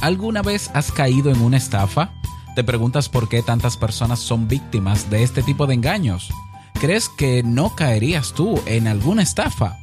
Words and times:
¿Alguna 0.00 0.42
vez 0.42 0.70
has 0.74 0.92
caído 0.92 1.30
en 1.30 1.40
una 1.40 1.56
estafa? 1.56 2.12
¿Te 2.54 2.64
preguntas 2.64 3.08
por 3.08 3.28
qué 3.28 3.42
tantas 3.42 3.76
personas 3.76 4.20
son 4.20 4.48
víctimas 4.48 5.10
de 5.10 5.22
este 5.22 5.42
tipo 5.42 5.66
de 5.66 5.74
engaños? 5.74 6.30
¿Crees 6.80 7.08
que 7.08 7.42
no 7.42 7.74
caerías 7.74 8.32
tú 8.32 8.60
en 8.66 8.86
alguna 8.86 9.22
estafa? 9.22 9.78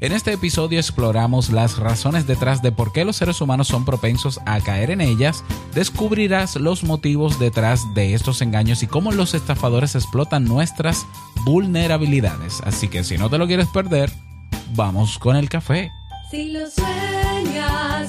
En 0.00 0.12
este 0.12 0.32
episodio 0.32 0.78
exploramos 0.78 1.50
las 1.50 1.76
razones 1.76 2.26
detrás 2.26 2.62
de 2.62 2.70
por 2.70 2.92
qué 2.92 3.04
los 3.04 3.16
seres 3.16 3.40
humanos 3.40 3.66
son 3.66 3.84
propensos 3.84 4.40
a 4.46 4.60
caer 4.60 4.92
en 4.92 5.00
ellas, 5.00 5.42
descubrirás 5.74 6.54
los 6.54 6.84
motivos 6.84 7.40
detrás 7.40 7.82
de 7.94 8.14
estos 8.14 8.40
engaños 8.40 8.84
y 8.84 8.86
cómo 8.86 9.10
los 9.10 9.34
estafadores 9.34 9.96
explotan 9.96 10.44
nuestras 10.44 11.04
vulnerabilidades. 11.44 12.60
Así 12.64 12.86
que 12.86 13.02
si 13.02 13.18
no 13.18 13.28
te 13.28 13.38
lo 13.38 13.48
quieres 13.48 13.66
perder, 13.68 14.12
vamos 14.76 15.18
con 15.18 15.34
el 15.34 15.48
café. 15.48 15.90
Si 16.30 16.52
lo 16.52 16.70
sueñas, 16.70 18.08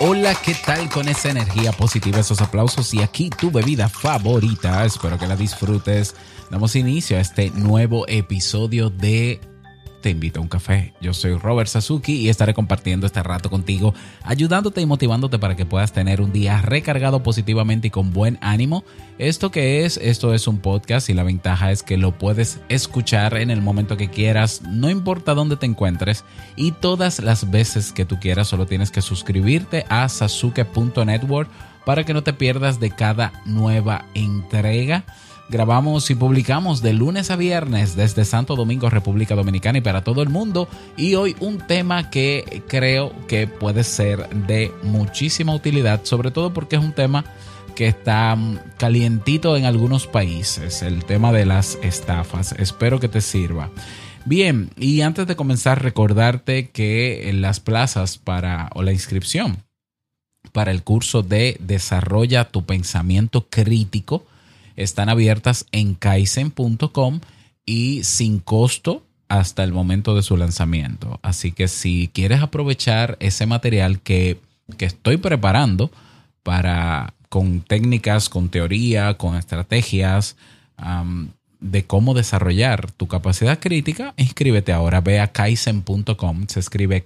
Hola, 0.00 0.32
¿qué 0.44 0.54
tal 0.54 0.88
con 0.88 1.08
esa 1.08 1.30
energía 1.30 1.72
positiva, 1.72 2.20
esos 2.20 2.40
aplausos 2.40 2.94
y 2.94 3.02
aquí 3.02 3.30
tu 3.30 3.50
bebida 3.50 3.88
favorita? 3.88 4.84
Espero 4.84 5.18
que 5.18 5.26
la 5.26 5.34
disfrutes. 5.34 6.14
Damos 6.52 6.76
inicio 6.76 7.16
a 7.16 7.20
este 7.20 7.50
nuevo 7.50 8.06
episodio 8.06 8.90
de 8.90 9.40
Te 10.00 10.10
invito 10.10 10.38
a 10.38 10.42
un 10.42 10.48
café. 10.48 10.94
Yo 11.00 11.12
soy 11.12 11.34
Robert 11.34 11.68
Sasuki 11.68 12.20
y 12.20 12.28
estaré 12.28 12.54
compartiendo 12.54 13.04
este 13.06 13.22
rato 13.22 13.50
contigo, 13.50 13.94
ayudándote 14.22 14.80
y 14.80 14.86
motivándote 14.86 15.40
para 15.40 15.56
que 15.56 15.66
puedas 15.66 15.92
tener 15.92 16.20
un 16.20 16.32
día 16.32 16.62
recargado 16.62 17.24
positivamente 17.24 17.88
y 17.88 17.90
con 17.90 18.12
buen 18.12 18.38
ánimo. 18.40 18.84
¿Esto 19.18 19.50
que 19.50 19.84
es? 19.84 19.96
Esto 19.96 20.34
es 20.34 20.46
un 20.46 20.58
podcast 20.58 21.08
y 21.08 21.14
la 21.14 21.24
ventaja 21.24 21.72
es 21.72 21.82
que 21.82 21.96
lo 21.96 22.16
puedes 22.16 22.60
escuchar 22.68 23.36
en 23.38 23.50
el 23.50 23.60
momento 23.60 23.96
que 23.96 24.08
quieras, 24.08 24.62
no 24.62 24.88
importa 24.88 25.34
dónde 25.34 25.56
te 25.56 25.66
encuentres 25.66 26.24
y 26.54 26.70
todas 26.72 27.18
las 27.18 27.50
veces 27.50 27.92
que 27.92 28.04
tú 28.04 28.20
quieras, 28.20 28.46
solo 28.46 28.66
tienes 28.66 28.92
que 28.92 29.02
suscribirte 29.02 29.84
a 29.88 30.08
sasuke.network 30.08 31.50
para 31.84 32.04
que 32.04 32.14
no 32.14 32.22
te 32.22 32.34
pierdas 32.34 32.78
de 32.78 32.90
cada 32.90 33.32
nueva 33.46 34.04
entrega. 34.14 35.04
Grabamos 35.50 36.10
y 36.10 36.14
publicamos 36.14 36.82
de 36.82 36.92
lunes 36.92 37.30
a 37.30 37.36
viernes 37.36 37.96
desde 37.96 38.26
Santo 38.26 38.54
Domingo, 38.54 38.90
República 38.90 39.34
Dominicana 39.34 39.78
y 39.78 39.80
para 39.80 40.04
todo 40.04 40.20
el 40.20 40.28
mundo. 40.28 40.68
Y 40.96 41.14
hoy 41.14 41.36
un 41.40 41.56
tema 41.56 42.10
que 42.10 42.62
creo 42.68 43.14
que 43.26 43.46
puede 43.46 43.82
ser 43.82 44.28
de 44.28 44.70
muchísima 44.82 45.54
utilidad, 45.54 46.04
sobre 46.04 46.30
todo 46.30 46.52
porque 46.52 46.76
es 46.76 46.82
un 46.82 46.92
tema 46.92 47.24
que 47.74 47.86
está 47.86 48.36
mm, 48.36 48.58
calientito 48.76 49.56
en 49.56 49.64
algunos 49.64 50.06
países, 50.06 50.82
el 50.82 51.06
tema 51.06 51.32
de 51.32 51.46
las 51.46 51.78
estafas. 51.82 52.52
Espero 52.58 53.00
que 53.00 53.08
te 53.08 53.22
sirva. 53.22 53.70
Bien, 54.26 54.68
y 54.76 55.00
antes 55.00 55.26
de 55.26 55.36
comenzar, 55.36 55.82
recordarte 55.82 56.68
que 56.68 57.30
las 57.34 57.60
plazas 57.60 58.18
para 58.18 58.68
o 58.74 58.82
la 58.82 58.92
inscripción 58.92 59.64
para 60.52 60.72
el 60.72 60.82
curso 60.82 61.22
de 61.22 61.56
Desarrolla 61.60 62.50
tu 62.50 62.66
pensamiento 62.66 63.46
crítico 63.48 64.26
están 64.78 65.08
abiertas 65.08 65.66
en 65.72 65.94
kaizen.com 65.94 67.20
y 67.66 68.04
sin 68.04 68.38
costo 68.38 69.04
hasta 69.28 69.62
el 69.64 69.72
momento 69.72 70.14
de 70.14 70.22
su 70.22 70.36
lanzamiento. 70.36 71.20
Así 71.22 71.52
que 71.52 71.68
si 71.68 72.08
quieres 72.14 72.40
aprovechar 72.40 73.16
ese 73.20 73.44
material 73.44 74.00
que, 74.00 74.40
que 74.78 74.86
estoy 74.86 75.18
preparando 75.18 75.90
para 76.42 77.12
con 77.28 77.60
técnicas, 77.60 78.30
con 78.30 78.48
teoría, 78.48 79.14
con 79.14 79.36
estrategias 79.36 80.36
de 81.60 81.84
cómo 81.84 82.14
desarrollar 82.14 82.90
tu 82.92 83.06
capacidad 83.08 83.58
crítica, 83.58 84.14
inscríbete 84.16 84.72
ahora. 84.72 85.00
Ve 85.00 85.20
a 85.20 85.32
kaizen.com. 85.32 86.46
Se 86.46 86.60
escribe 86.60 87.04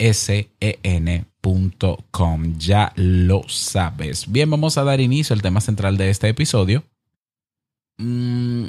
K-A-I-I-S-E-N.com. 0.00 1.28
Ya 2.58 2.92
lo 2.96 3.42
sabes. 3.48 4.30
Bien, 4.30 4.50
vamos 4.50 4.78
a 4.78 4.84
dar 4.84 5.00
inicio 5.00 5.34
al 5.34 5.42
tema 5.42 5.60
central 5.60 5.98
de 5.98 6.10
este 6.10 6.28
episodio. 6.28 6.82
Mm, 7.98 8.64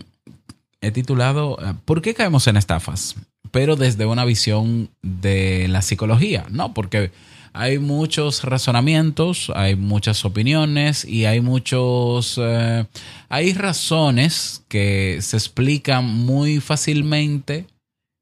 he 0.81 0.91
titulado 0.91 1.57
eh, 1.61 1.73
¿Por 1.85 2.01
qué 2.01 2.13
caemos 2.13 2.47
en 2.47 2.57
estafas? 2.57 3.15
Pero 3.51 3.77
desde 3.77 4.05
una 4.05 4.25
visión 4.25 4.89
de 5.01 5.67
la 5.69 5.81
psicología, 5.81 6.45
¿no? 6.49 6.73
Porque 6.73 7.11
hay 7.53 7.79
muchos 7.79 8.43
razonamientos, 8.43 9.51
hay 9.55 9.75
muchas 9.75 10.23
opiniones 10.25 11.05
y 11.05 11.25
hay 11.25 11.41
muchos... 11.41 12.37
eh, 12.41 12.85
hay 13.29 13.53
razones 13.53 14.63
que 14.67 15.19
se 15.21 15.37
explican 15.37 16.05
muy 16.05 16.59
fácilmente 16.59 17.67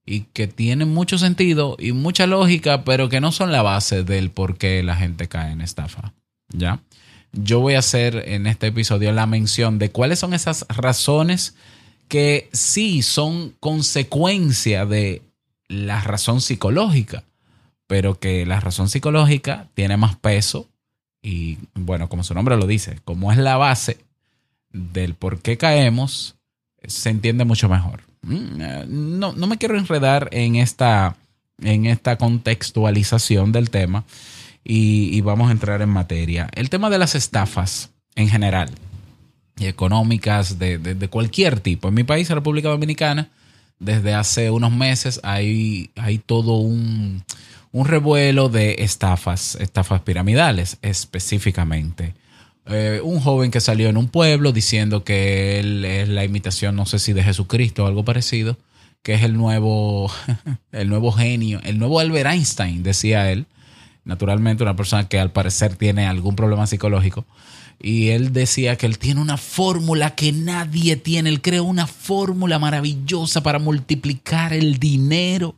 y 0.10 0.22
que 0.34 0.48
tienen 0.48 0.92
mucho 0.92 1.20
sentido 1.20 1.76
y 1.78 1.92
mucha 1.92 2.26
lógica, 2.26 2.84
pero 2.84 3.10
que 3.10 3.22
no 3.22 3.32
son 3.32 3.52
la 3.52 3.62
base 3.62 4.04
del 4.04 4.32
por 4.32 4.58
qué 4.58 4.82
la 4.82 4.96
gente 4.96 5.28
cae 5.28 5.52
en 5.52 5.62
estafa. 5.62 6.14
¿Ya? 6.52 6.80
Yo 7.32 7.60
voy 7.60 7.76
a 7.76 7.80
hacer 7.80 8.24
en 8.28 8.48
este 8.48 8.68
episodio 8.68 9.12
la 9.12 9.28
mención 9.28 9.78
de 9.78 9.92
cuáles 9.92 10.18
son 10.18 10.34
esas 10.34 10.66
razones 10.68 11.56
que 12.08 12.50
sí 12.54 13.04
son 13.04 13.54
consecuencia 13.60 14.88
de 14.88 15.22
la 15.68 16.02
razón 16.02 16.42
psicológica, 16.42 17.24
pero 17.86 18.20
que 18.20 18.48
la 18.48 18.60
razón 18.60 18.90
psicológica 18.90 19.68
tiene 19.76 19.96
más 19.96 20.16
peso 20.16 20.68
y, 21.22 21.60
bueno, 21.76 22.10
como 22.10 22.24
su 22.24 22.34
nombre 22.34 22.58
lo 22.58 22.66
dice, 22.66 22.98
como 23.06 23.32
es 23.32 23.38
la 23.38 23.58
base 23.58 24.00
del 24.72 25.14
por 25.14 25.40
qué 25.40 25.58
caemos, 25.58 26.36
se 26.84 27.12
entiende 27.12 27.46
mucho 27.46 27.70
mejor. 27.70 28.09
Mm, 28.22 28.62
eh, 28.62 28.86
No, 28.88 29.34
no 29.34 29.48
me 29.48 29.58
quiero 29.58 29.78
enredar 29.78 30.30
en 30.32 30.56
esta, 30.56 31.16
en 31.62 31.86
esta 31.86 32.18
contextualización 32.18 33.52
del 33.52 33.70
tema 33.70 34.04
y, 34.64 35.20
vamos 35.22 35.50
a 35.50 35.52
entrar 35.52 35.82
en 35.82 35.90
materia. 35.90 36.50
El 36.54 36.70
tema 36.70 36.90
de 36.90 36.98
las 37.00 37.16
estafas 37.16 37.90
en 38.16 38.30
general 38.30 38.70
y 39.58 39.66
económicas 39.66 40.60
de, 40.60 40.78
de- 40.78 40.96
de 40.96 41.08
cualquier 41.10 41.60
tipo. 41.60 41.88
En 41.88 41.94
mi 41.94 42.04
país, 42.04 42.30
la 42.30 42.36
República 42.36 42.70
Dominicana, 42.70 43.30
desde 43.80 44.14
hace 44.14 44.52
unos 44.52 44.72
meses 44.74 45.20
hay, 45.24 45.90
hay 45.96 46.18
todo 46.18 46.56
un, 46.58 47.24
un 47.72 47.86
revuelo 47.88 48.50
de 48.50 48.76
estafas, 48.80 49.56
estafas 49.56 50.02
piramidales 50.02 50.78
específicamente. 50.82 52.14
Eh, 52.70 53.02
un 53.04 53.20
joven 53.20 53.50
que 53.50 53.62
salió 53.62 53.90
en 53.90 53.98
un 53.98 54.08
pueblo 54.08 54.52
diciendo 54.52 55.04
que 55.04 55.60
él 55.60 55.84
es 55.86 56.08
la 56.08 56.24
imitación, 56.24 56.76
no 56.76 56.86
sé 56.86 57.00
si 57.00 57.14
de 57.14 57.24
Jesucristo 57.24 57.84
o 57.84 57.88
algo 57.88 58.06
parecido, 58.06 58.58
que 59.02 59.16
es 59.16 59.24
el 59.24 59.34
nuevo, 59.34 60.12
el 60.72 60.88
nuevo 60.88 61.12
genio, 61.12 61.60
el 61.64 61.80
nuevo 61.80 62.00
Albert 62.00 62.30
Einstein, 62.30 62.84
decía 62.84 63.32
él. 63.32 63.48
Naturalmente, 64.06 64.64
una 64.64 64.76
persona 64.76 65.08
que 65.08 65.20
al 65.20 65.32
parecer 65.32 65.76
tiene 65.76 66.08
algún 66.08 66.36
problema 66.36 66.68
psicológico. 66.68 67.26
Y 67.82 68.10
él 68.10 68.34
decía 68.34 68.76
que 68.76 68.86
él 68.86 68.98
tiene 68.98 69.22
una 69.22 69.38
fórmula 69.38 70.16
que 70.16 70.32
nadie 70.32 70.96
tiene. 70.96 71.30
Él 71.30 71.42
creó 71.42 71.64
una 71.64 71.88
fórmula 71.88 72.60
maravillosa 72.60 73.42
para 73.42 73.60
multiplicar 73.60 74.52
el 74.54 74.80
dinero. 74.80 75.56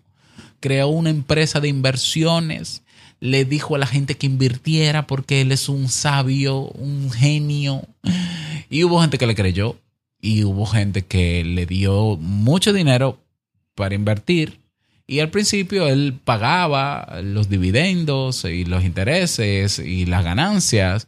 Creó 0.60 0.90
una 0.90 1.10
empresa 1.10 1.60
de 1.60 1.70
inversiones. 1.70 2.81
Le 3.22 3.46
dijo 3.46 3.76
a 3.76 3.80
la 3.80 3.88
gente 3.88 4.18
que 4.18 4.26
invirtiera 4.26 5.08
porque 5.08 5.40
él 5.40 5.54
es 5.54 5.70
un 5.70 5.88
sabio, 5.88 6.64
un 6.64 7.10
genio. 7.12 7.88
Y 8.70 8.84
hubo 8.84 9.00
gente 9.00 9.18
que 9.18 9.28
le 9.28 9.36
creyó. 9.36 9.78
Y 10.20 10.44
hubo 10.44 10.66
gente 10.66 11.04
que 11.04 11.44
le 11.44 11.66
dio 11.66 12.18
mucho 12.18 12.74
dinero 12.74 13.18
para 13.76 13.96
invertir. 13.96 14.60
Y 15.08 15.20
al 15.20 15.30
principio 15.30 15.88
él 15.88 16.20
pagaba 16.24 17.22
los 17.24 17.50
dividendos 17.50 18.46
y 18.46 18.66
los 18.66 18.84
intereses 18.84 19.80
y 19.80 20.06
las 20.06 20.24
ganancias. 20.24 21.08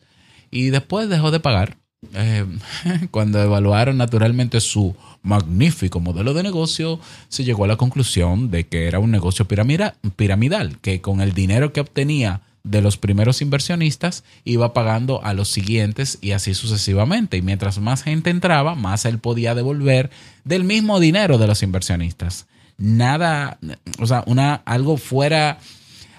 y 0.51 0.69
después 0.69 1.10
dejó 1.10 1.31
de 1.31 1.39
pagar. 1.39 1.77
Eh, 2.13 2.45
cuando 3.11 3.41
evaluaron 3.41 3.97
naturalmente 3.97 4.59
su 4.59 4.95
magnífico 5.21 6.00
modelo 6.00 6.33
de 6.33 6.44
negocio, 6.44 7.00
se 7.29 7.44
llegó 7.44 7.65
a 7.65 7.67
la 7.67 7.77
conclusión 7.77 8.51
de 8.51 8.65
que 8.67 8.88
era 8.88 9.00
un 9.00 9.11
negocio 9.11 9.47
piramida- 9.47 9.95
piramidal, 10.15 10.77
que 10.79 11.01
con 11.01 11.21
el 11.21 11.33
dinero 11.33 11.73
que 11.73 11.81
obtenía 11.81 12.41
de 12.63 12.81
los 12.81 12.97
primeros 12.97 13.41
inversionistas 13.41 14.23
iba 14.45 14.73
pagando 14.73 15.21
a 15.23 15.33
los 15.33 15.50
siguientes 15.50 16.17
y 16.21 16.31
así 16.31 16.53
sucesivamente. 16.53 17.38
Y 17.38 17.41
mientras 17.41 17.79
más 17.79 18.03
gente 18.03 18.29
entraba, 18.29 18.75
más 18.75 19.05
él 19.05 19.19
podía 19.19 19.53
devolver 19.53 20.09
del 20.45 20.63
mismo 20.63 21.00
dinero 21.00 21.38
de 21.38 21.47
los 21.47 21.61
inversionistas. 21.61 22.47
Nada, 22.77 23.57
o 24.00 24.07
sea, 24.07 24.23
una, 24.27 24.55
algo 24.65 24.97
fuera, 24.97 25.59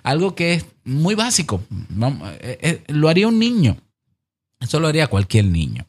algo 0.02 0.34
que 0.34 0.54
es 0.54 0.66
muy 0.84 1.14
básico. 1.14 1.62
Eh, 2.40 2.58
eh, 2.60 2.82
lo 2.88 3.08
haría 3.08 3.26
un 3.28 3.38
niño. 3.38 3.76
Eso 4.64 4.80
lo 4.80 4.88
haría 4.88 5.06
cualquier 5.06 5.44
niño. 5.44 5.86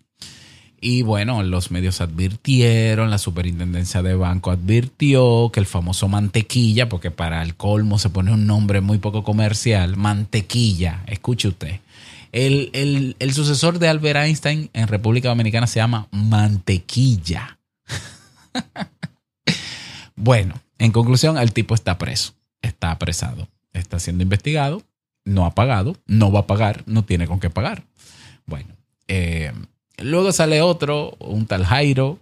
Y 0.81 1.01
bueno, 1.01 1.41
los 1.41 1.71
medios 1.71 1.99
advirtieron, 2.01 3.09
la 3.09 3.17
superintendencia 3.17 4.03
de 4.03 4.13
banco 4.13 4.51
advirtió 4.51 5.49
que 5.51 5.59
el 5.59 5.65
famoso 5.65 6.07
mantequilla, 6.07 6.89
porque 6.89 7.09
para 7.09 7.41
el 7.41 7.55
colmo 7.55 7.97
se 7.97 8.09
pone 8.11 8.31
un 8.31 8.45
nombre 8.45 8.81
muy 8.81 8.99
poco 8.99 9.23
comercial, 9.23 9.95
mantequilla, 9.97 11.01
escuche 11.07 11.47
usted. 11.47 11.79
El, 12.31 12.69
el- 12.73 13.15
el 13.19 13.33
sucesor 13.33 13.79
de 13.79 13.87
Albert 13.87 14.19
Einstein 14.19 14.69
en 14.73 14.87
República 14.87 15.29
Dominicana 15.29 15.65
se 15.65 15.79
llama 15.79 16.07
mantequilla. 16.11 17.57
bueno, 20.15 20.55
en 20.77 20.91
conclusión, 20.91 21.37
el 21.37 21.51
tipo 21.53 21.73
está 21.75 21.97
preso, 21.97 22.33
está 22.61 22.91
apresado, 22.91 23.47
está 23.73 23.99
siendo 23.99 24.23
investigado, 24.23 24.83
no 25.23 25.45
ha 25.45 25.55
pagado, 25.55 25.95
no 26.05 26.31
va 26.31 26.41
a 26.41 26.47
pagar, 26.47 26.83
no 26.85 27.03
tiene 27.05 27.25
con 27.27 27.39
qué 27.39 27.49
pagar. 27.49 27.83
Bueno, 28.45 28.75
eh, 29.07 29.51
luego 29.97 30.31
sale 30.31 30.61
otro, 30.61 31.15
un 31.19 31.45
tal 31.45 31.65
Jairo, 31.65 32.19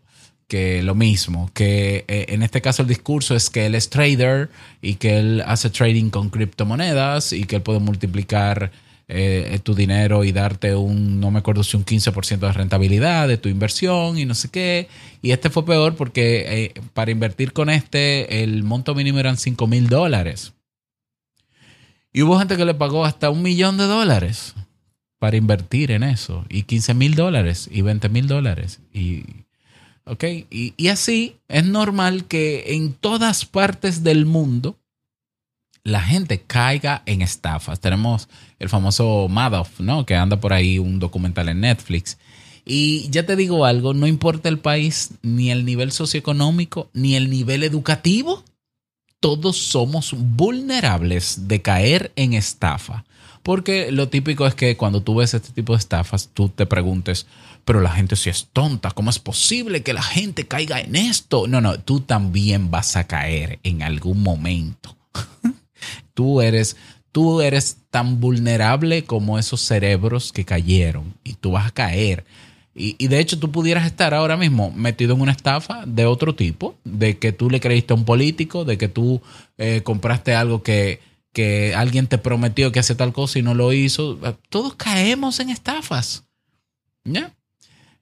que 0.47 0.83
lo 0.83 0.95
mismo, 0.95 1.49
que 1.53 2.05
eh, 2.07 2.25
en 2.29 2.43
este 2.43 2.61
caso 2.61 2.83
el 2.83 2.87
discurso 2.87 3.35
es 3.35 3.49
que 3.49 3.65
él 3.65 3.75
es 3.75 3.89
trader 3.89 4.49
y 4.81 4.95
que 4.95 5.17
él 5.17 5.43
hace 5.45 5.69
trading 5.69 6.09
con 6.09 6.29
criptomonedas 6.29 7.33
y 7.33 7.45
que 7.45 7.57
él 7.57 7.61
puede 7.61 7.79
multiplicar 7.79 8.71
eh, 9.07 9.59
tu 9.63 9.73
dinero 9.73 10.23
y 10.23 10.31
darte 10.31 10.75
un, 10.75 11.19
no 11.19 11.31
me 11.31 11.39
acuerdo 11.39 11.63
si 11.63 11.75
un 11.75 11.85
15% 11.85 12.39
de 12.39 12.51
rentabilidad 12.51 13.27
de 13.27 13.37
tu 13.37 13.49
inversión 13.49 14.17
y 14.17 14.25
no 14.25 14.35
sé 14.35 14.49
qué. 14.49 14.87
Y 15.21 15.31
este 15.31 15.49
fue 15.49 15.65
peor 15.65 15.95
porque 15.95 16.73
para 16.93 17.11
invertir 17.11 17.53
con 17.53 17.69
este 17.69 18.43
el 18.43 18.63
monto 18.63 18.95
mínimo 18.95 19.19
eran 19.19 19.37
5 19.37 19.65
mil 19.67 19.87
dólares. 19.89 20.53
Y 22.11 22.21
hubo 22.21 22.37
gente 22.37 22.57
que 22.57 22.65
le 22.65 22.75
pagó 22.75 23.05
hasta 23.05 23.29
un 23.31 23.41
millón 23.41 23.77
de 23.77 23.85
dólares 23.85 24.53
para 25.23 25.37
invertir 25.37 25.91
en 25.91 26.03
eso. 26.03 26.43
Y 26.49 26.63
15 26.63 26.95
mil 26.95 27.15
dólares 27.15 27.69
y 27.71 27.81
20 27.81 28.09
mil 28.09 28.27
dólares. 28.27 28.81
Y, 28.93 29.23
ok, 30.03 30.21
y, 30.51 30.73
y 30.75 30.89
así 30.89 31.37
es 31.47 31.63
normal 31.65 32.25
que 32.25 32.75
en 32.75 32.91
todas 32.91 33.45
partes 33.45 34.03
del 34.03 34.25
mundo 34.25 34.77
la 35.85 36.01
gente 36.01 36.41
caiga 36.41 37.03
en 37.05 37.21
estafas. 37.21 37.79
Tenemos 37.79 38.27
el 38.59 38.67
famoso 38.67 39.29
Madoff, 39.29 39.79
¿no? 39.79 40.05
Que 40.05 40.17
anda 40.17 40.41
por 40.41 40.51
ahí 40.51 40.77
un 40.77 40.99
documental 40.99 41.47
en 41.47 41.61
Netflix. 41.61 42.17
Y 42.65 43.09
ya 43.09 43.25
te 43.25 43.37
digo 43.37 43.63
algo, 43.63 43.93
no 43.93 44.07
importa 44.07 44.49
el 44.49 44.59
país, 44.59 45.11
ni 45.21 45.51
el 45.51 45.63
nivel 45.63 45.93
socioeconómico, 45.93 46.89
ni 46.91 47.15
el 47.15 47.29
nivel 47.29 47.63
educativo, 47.63 48.43
todos 49.23 49.55
somos 49.55 50.13
vulnerables 50.17 51.47
de 51.47 51.61
caer 51.61 52.11
en 52.17 52.33
estafa. 52.33 53.05
Porque 53.41 53.89
lo 53.89 54.09
típico 54.09 54.45
es 54.45 54.53
que 54.53 54.75
cuando 54.75 55.01
tú 55.01 55.15
ves 55.15 55.33
este 55.33 55.53
tipo 55.53 55.71
de 55.71 55.79
estafas, 55.79 56.29
tú 56.33 56.49
te 56.49 56.65
preguntes, 56.65 57.25
pero 57.63 57.79
la 57.79 57.91
gente 57.91 58.17
sí 58.17 58.29
es 58.29 58.49
tonta, 58.51 58.91
¿cómo 58.91 59.09
es 59.09 59.19
posible 59.19 59.81
que 59.81 59.93
la 59.93 60.03
gente 60.03 60.45
caiga 60.45 60.81
en 60.81 60.97
esto? 60.97 61.47
No, 61.47 61.61
no, 61.61 61.79
tú 61.79 62.01
también 62.01 62.69
vas 62.69 62.97
a 62.97 63.05
caer 63.05 63.59
en 63.63 63.81
algún 63.81 64.21
momento. 64.21 64.97
tú 66.13 66.41
eres, 66.41 66.75
tú 67.13 67.39
eres 67.39 67.77
tan 67.91 68.19
vulnerable 68.19 69.05
como 69.05 69.39
esos 69.39 69.61
cerebros 69.61 70.33
que 70.33 70.43
cayeron 70.43 71.13
y 71.23 71.35
tú 71.35 71.51
vas 71.51 71.67
a 71.67 71.71
caer. 71.71 72.25
Y, 72.75 73.07
de 73.07 73.19
hecho 73.19 73.37
tú 73.37 73.51
pudieras 73.51 73.85
estar 73.85 74.15
ahora 74.15 74.35
mismo 74.35 74.71
metido 74.71 75.13
en 75.13 75.21
una 75.21 75.31
estafa 75.31 75.83
de 75.85 76.05
otro 76.07 76.33
tipo, 76.33 76.75
de 76.83 77.19
que 77.19 77.31
tú 77.31 77.49
le 77.49 77.59
creíste 77.59 77.93
a 77.93 77.95
un 77.95 78.05
político, 78.05 78.65
de 78.65 78.79
que 78.79 78.87
tú 78.87 79.21
eh, 79.59 79.81
compraste 79.83 80.33
algo 80.33 80.63
que, 80.63 80.99
que 81.33 81.75
alguien 81.75 82.07
te 82.07 82.17
prometió 82.17 82.71
que 82.71 82.79
hace 82.79 82.95
tal 82.95 83.13
cosa 83.13 83.37
y 83.37 83.43
no 83.43 83.53
lo 83.53 83.73
hizo. 83.73 84.17
Todos 84.49 84.73
caemos 84.75 85.39
en 85.39 85.51
estafas. 85.51 86.23
¿Ya? 87.03 87.33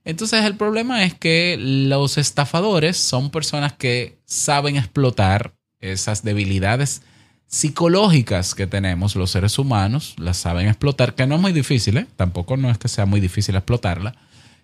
Entonces 0.06 0.44
el 0.46 0.56
problema 0.56 1.04
es 1.04 1.14
que 1.14 1.58
los 1.60 2.18
estafadores 2.18 2.98
son 2.98 3.30
personas 3.30 3.74
que 3.74 4.18
saben 4.26 4.78
explotar 4.78 5.54
esas 5.80 6.24
debilidades 6.24 7.02
psicológicas 7.48 8.56
que 8.56 8.66
tenemos 8.66 9.16
los 9.16 9.32
seres 9.32 9.60
humanos, 9.60 10.16
las 10.18 10.38
saben 10.38 10.68
explotar, 10.68 11.16
que 11.16 11.28
no 11.28 11.36
es 11.36 11.42
muy 11.42 11.52
difícil, 11.52 11.98
¿eh? 11.98 12.08
tampoco 12.16 12.56
no 12.56 12.72
es 12.72 12.78
que 12.78 12.88
sea 12.88 13.06
muy 13.06 13.20
difícil 13.20 13.56
explotarla, 13.56 14.16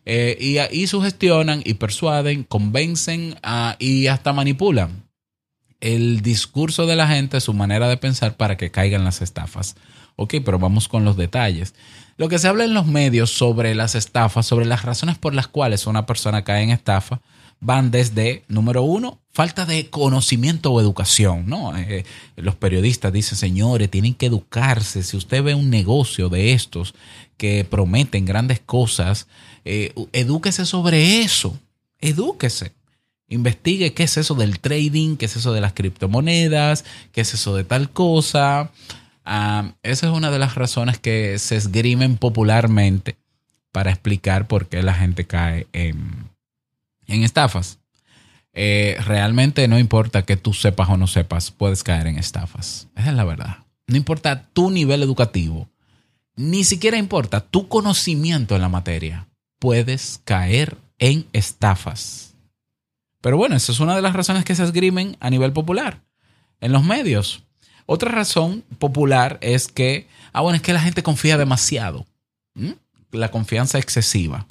eh, 0.09 0.37
y, 0.39 0.57
y 0.71 0.87
sugestionan 0.87 1.61
y 1.65 1.73
persuaden, 1.73 2.45
convencen 2.45 3.35
ah, 3.43 3.75
y 3.77 4.07
hasta 4.07 4.31
manipulan 4.31 5.03
el 5.81 6.21
discurso 6.21 6.85
de 6.85 6.95
la 6.95 7.09
gente, 7.09 7.41
su 7.41 7.53
manera 7.53 7.89
de 7.89 7.97
pensar 7.97 8.37
para 8.37 8.55
que 8.55 8.71
caigan 8.71 9.03
las 9.03 9.21
estafas. 9.21 9.75
Ok, 10.15 10.35
pero 10.45 10.59
vamos 10.59 10.87
con 10.87 11.03
los 11.03 11.17
detalles. 11.17 11.75
Lo 12.15 12.29
que 12.29 12.39
se 12.39 12.47
habla 12.47 12.63
en 12.63 12.73
los 12.73 12.87
medios 12.87 13.31
sobre 13.31 13.75
las 13.75 13.95
estafas, 13.95 14.45
sobre 14.45 14.65
las 14.65 14.83
razones 14.83 15.17
por 15.17 15.35
las 15.35 15.49
cuales 15.49 15.85
una 15.87 16.05
persona 16.05 16.45
cae 16.45 16.63
en 16.63 16.69
estafa, 16.69 17.19
van 17.59 17.91
desde, 17.91 18.45
número 18.47 18.83
uno, 18.83 19.19
falta 19.33 19.65
de 19.65 19.89
conocimiento 19.89 20.71
o 20.71 20.79
educación, 20.79 21.47
¿no? 21.47 21.77
Eh, 21.77 22.05
los 22.37 22.55
periodistas 22.55 23.11
dicen, 23.11 23.37
señores, 23.37 23.91
tienen 23.91 24.13
que 24.13 24.27
educarse. 24.27 25.03
Si 25.03 25.17
usted 25.17 25.43
ve 25.43 25.53
un 25.53 25.69
negocio 25.69 26.29
de 26.29 26.53
estos 26.53 26.95
que 27.35 27.65
prometen 27.69 28.25
grandes 28.25 28.61
cosas, 28.61 29.27
eh, 29.67 29.93
edúquese 30.13 30.65
sobre 30.65 31.21
eso, 31.23 31.59
edúquese. 31.99 32.71
Investigue 33.27 33.93
qué 33.93 34.03
es 34.03 34.15
eso 34.15 34.33
del 34.35 34.61
trading, 34.61 35.17
qué 35.17 35.25
es 35.25 35.35
eso 35.35 35.51
de 35.51 35.59
las 35.59 35.73
criptomonedas, 35.73 36.85
qué 37.11 37.19
es 37.21 37.33
eso 37.33 37.53
de 37.53 37.65
tal 37.65 37.89
cosa. 37.89 38.71
Ah, 39.25 39.73
esa 39.83 40.07
es 40.07 40.13
una 40.13 40.31
de 40.31 40.39
las 40.39 40.55
razones 40.55 40.99
que 40.99 41.37
se 41.37 41.57
esgrimen 41.57 42.15
popularmente 42.15 43.17
para 43.73 43.91
explicar 43.91 44.47
por 44.47 44.67
qué 44.69 44.81
la 44.81 44.93
gente 44.93 45.27
cae 45.27 45.67
en, 45.73 46.29
en 47.07 47.23
estafas. 47.23 47.79
Eh, 48.53 48.95
realmente 49.05 49.67
no 49.67 49.77
importa 49.77 50.23
que 50.23 50.37
tú 50.37 50.53
sepas 50.53 50.87
o 50.87 50.95
no 50.95 51.07
sepas, 51.07 51.51
puedes 51.51 51.83
caer 51.83 52.07
en 52.07 52.17
estafas. 52.17 52.87
Esa 52.95 53.09
es 53.09 53.15
la 53.15 53.25
verdad. 53.25 53.57
No 53.85 53.97
importa 53.97 54.47
tu 54.53 54.71
nivel 54.71 55.03
educativo, 55.03 55.67
ni 56.37 56.63
siquiera 56.63 56.97
importa 56.97 57.41
tu 57.41 57.67
conocimiento 57.67 58.55
en 58.55 58.61
la 58.61 58.69
materia, 58.69 59.27
puedes 59.59 60.21
caer 60.23 60.77
en 60.99 61.27
estafas. 61.33 62.35
Pero 63.21 63.37
bueno, 63.37 63.55
esa 63.55 63.71
es 63.71 63.79
una 63.79 63.95
de 63.95 64.01
las 64.01 64.13
razones 64.13 64.45
que 64.45 64.55
se 64.55 64.63
esgrimen 64.63 65.17
a 65.19 65.29
nivel 65.29 65.53
popular 65.53 66.01
en 66.61 66.71
los 66.71 66.83
medios. 66.83 67.43
Otra 67.85 68.11
razón 68.11 68.63
popular 68.79 69.37
es 69.41 69.67
que, 69.67 70.07
ah, 70.33 70.41
bueno, 70.41 70.57
es 70.57 70.61
que 70.61 70.73
la 70.73 70.81
gente 70.81 71.03
confía 71.03 71.37
demasiado. 71.37 72.05
La 73.11 73.31
confianza 73.31 73.77
excesiva. 73.79 74.47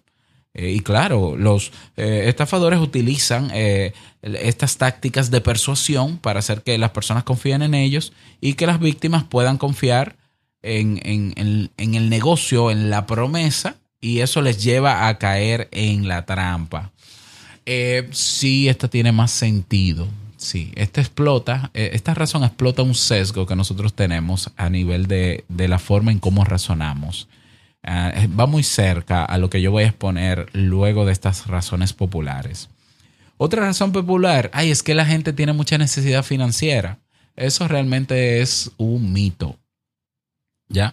Eh, 0.54 0.70
y 0.70 0.80
claro, 0.80 1.36
los 1.36 1.70
eh, 1.96 2.24
estafadores 2.28 2.80
utilizan 2.80 3.50
eh, 3.52 3.92
estas 4.22 4.78
tácticas 4.78 5.30
de 5.30 5.42
persuasión 5.42 6.16
para 6.16 6.38
hacer 6.38 6.62
que 6.62 6.78
las 6.78 6.90
personas 6.92 7.24
confíen 7.24 7.60
en 7.62 7.74
ellos 7.74 8.12
y 8.40 8.54
que 8.54 8.66
las 8.66 8.80
víctimas 8.80 9.24
puedan 9.24 9.58
confiar 9.58 10.16
en- 10.62 11.00
en 11.76 11.94
el 11.94 12.08
negocio, 12.08 12.70
en 12.70 12.88
la 12.90 13.06
promesa, 13.06 13.76
y 14.00 14.20
eso 14.20 14.42
les 14.42 14.62
lleva 14.62 15.08
a 15.08 15.18
caer 15.18 15.68
en 15.72 16.08
la 16.08 16.24
trampa. 16.24 16.92
Eh, 17.64 18.08
sí, 18.12 18.68
esta 18.68 18.88
tiene 18.88 19.12
más 19.12 19.30
sentido. 19.30 20.06
Sí, 20.36 20.72
esta 20.76 21.00
explota, 21.00 21.70
eh, 21.74 21.90
esta 21.94 22.14
razón 22.14 22.44
explota 22.44 22.82
un 22.82 22.94
sesgo 22.94 23.46
que 23.46 23.56
nosotros 23.56 23.94
tenemos 23.94 24.52
a 24.56 24.68
nivel 24.68 25.06
de, 25.06 25.44
de 25.48 25.66
la 25.66 25.78
forma 25.78 26.12
en 26.12 26.18
cómo 26.18 26.44
razonamos. 26.44 27.28
Ah, 27.82 28.12
eh, 28.14 28.28
va 28.28 28.46
muy 28.46 28.62
cerca 28.62 29.24
a 29.24 29.38
lo 29.38 29.48
que 29.48 29.62
yo 29.62 29.70
voy 29.70 29.84
a 29.84 29.88
exponer 29.88 30.48
luego 30.52 31.06
de 31.06 31.12
estas 31.12 31.46
razones 31.46 31.92
populares. 31.92 32.68
Otra 33.38 33.62
razón 33.62 33.92
popular, 33.92 34.50
ay, 34.52 34.70
es 34.70 34.82
que 34.82 34.94
la 34.94 35.06
gente 35.06 35.32
tiene 35.32 35.52
mucha 35.52 35.78
necesidad 35.78 36.22
financiera. 36.22 36.98
Eso 37.36 37.68
realmente 37.68 38.40
es 38.40 38.72
un 38.76 39.12
mito. 39.12 39.56
¿Ya? 40.68 40.92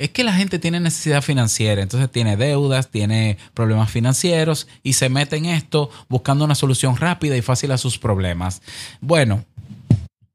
Es 0.00 0.08
que 0.08 0.24
la 0.24 0.32
gente 0.32 0.58
tiene 0.58 0.80
necesidad 0.80 1.20
financiera, 1.20 1.82
entonces 1.82 2.10
tiene 2.10 2.38
deudas, 2.38 2.88
tiene 2.88 3.36
problemas 3.52 3.90
financieros 3.90 4.66
y 4.82 4.94
se 4.94 5.10
mete 5.10 5.36
en 5.36 5.44
esto 5.44 5.90
buscando 6.08 6.46
una 6.46 6.54
solución 6.54 6.96
rápida 6.96 7.36
y 7.36 7.42
fácil 7.42 7.70
a 7.70 7.76
sus 7.76 7.98
problemas. 7.98 8.62
Bueno, 9.02 9.44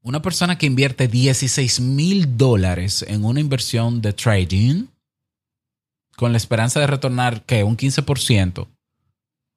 una 0.02 0.22
persona 0.22 0.56
que 0.56 0.66
invierte 0.66 1.08
16 1.08 1.80
mil 1.80 2.36
dólares 2.36 3.04
en 3.08 3.24
una 3.24 3.40
inversión 3.40 4.00
de 4.00 4.12
trading, 4.12 4.84
con 6.14 6.30
la 6.30 6.38
esperanza 6.38 6.78
de 6.78 6.86
retornar 6.86 7.42
que 7.42 7.64
un 7.64 7.76
15%, 7.76 8.68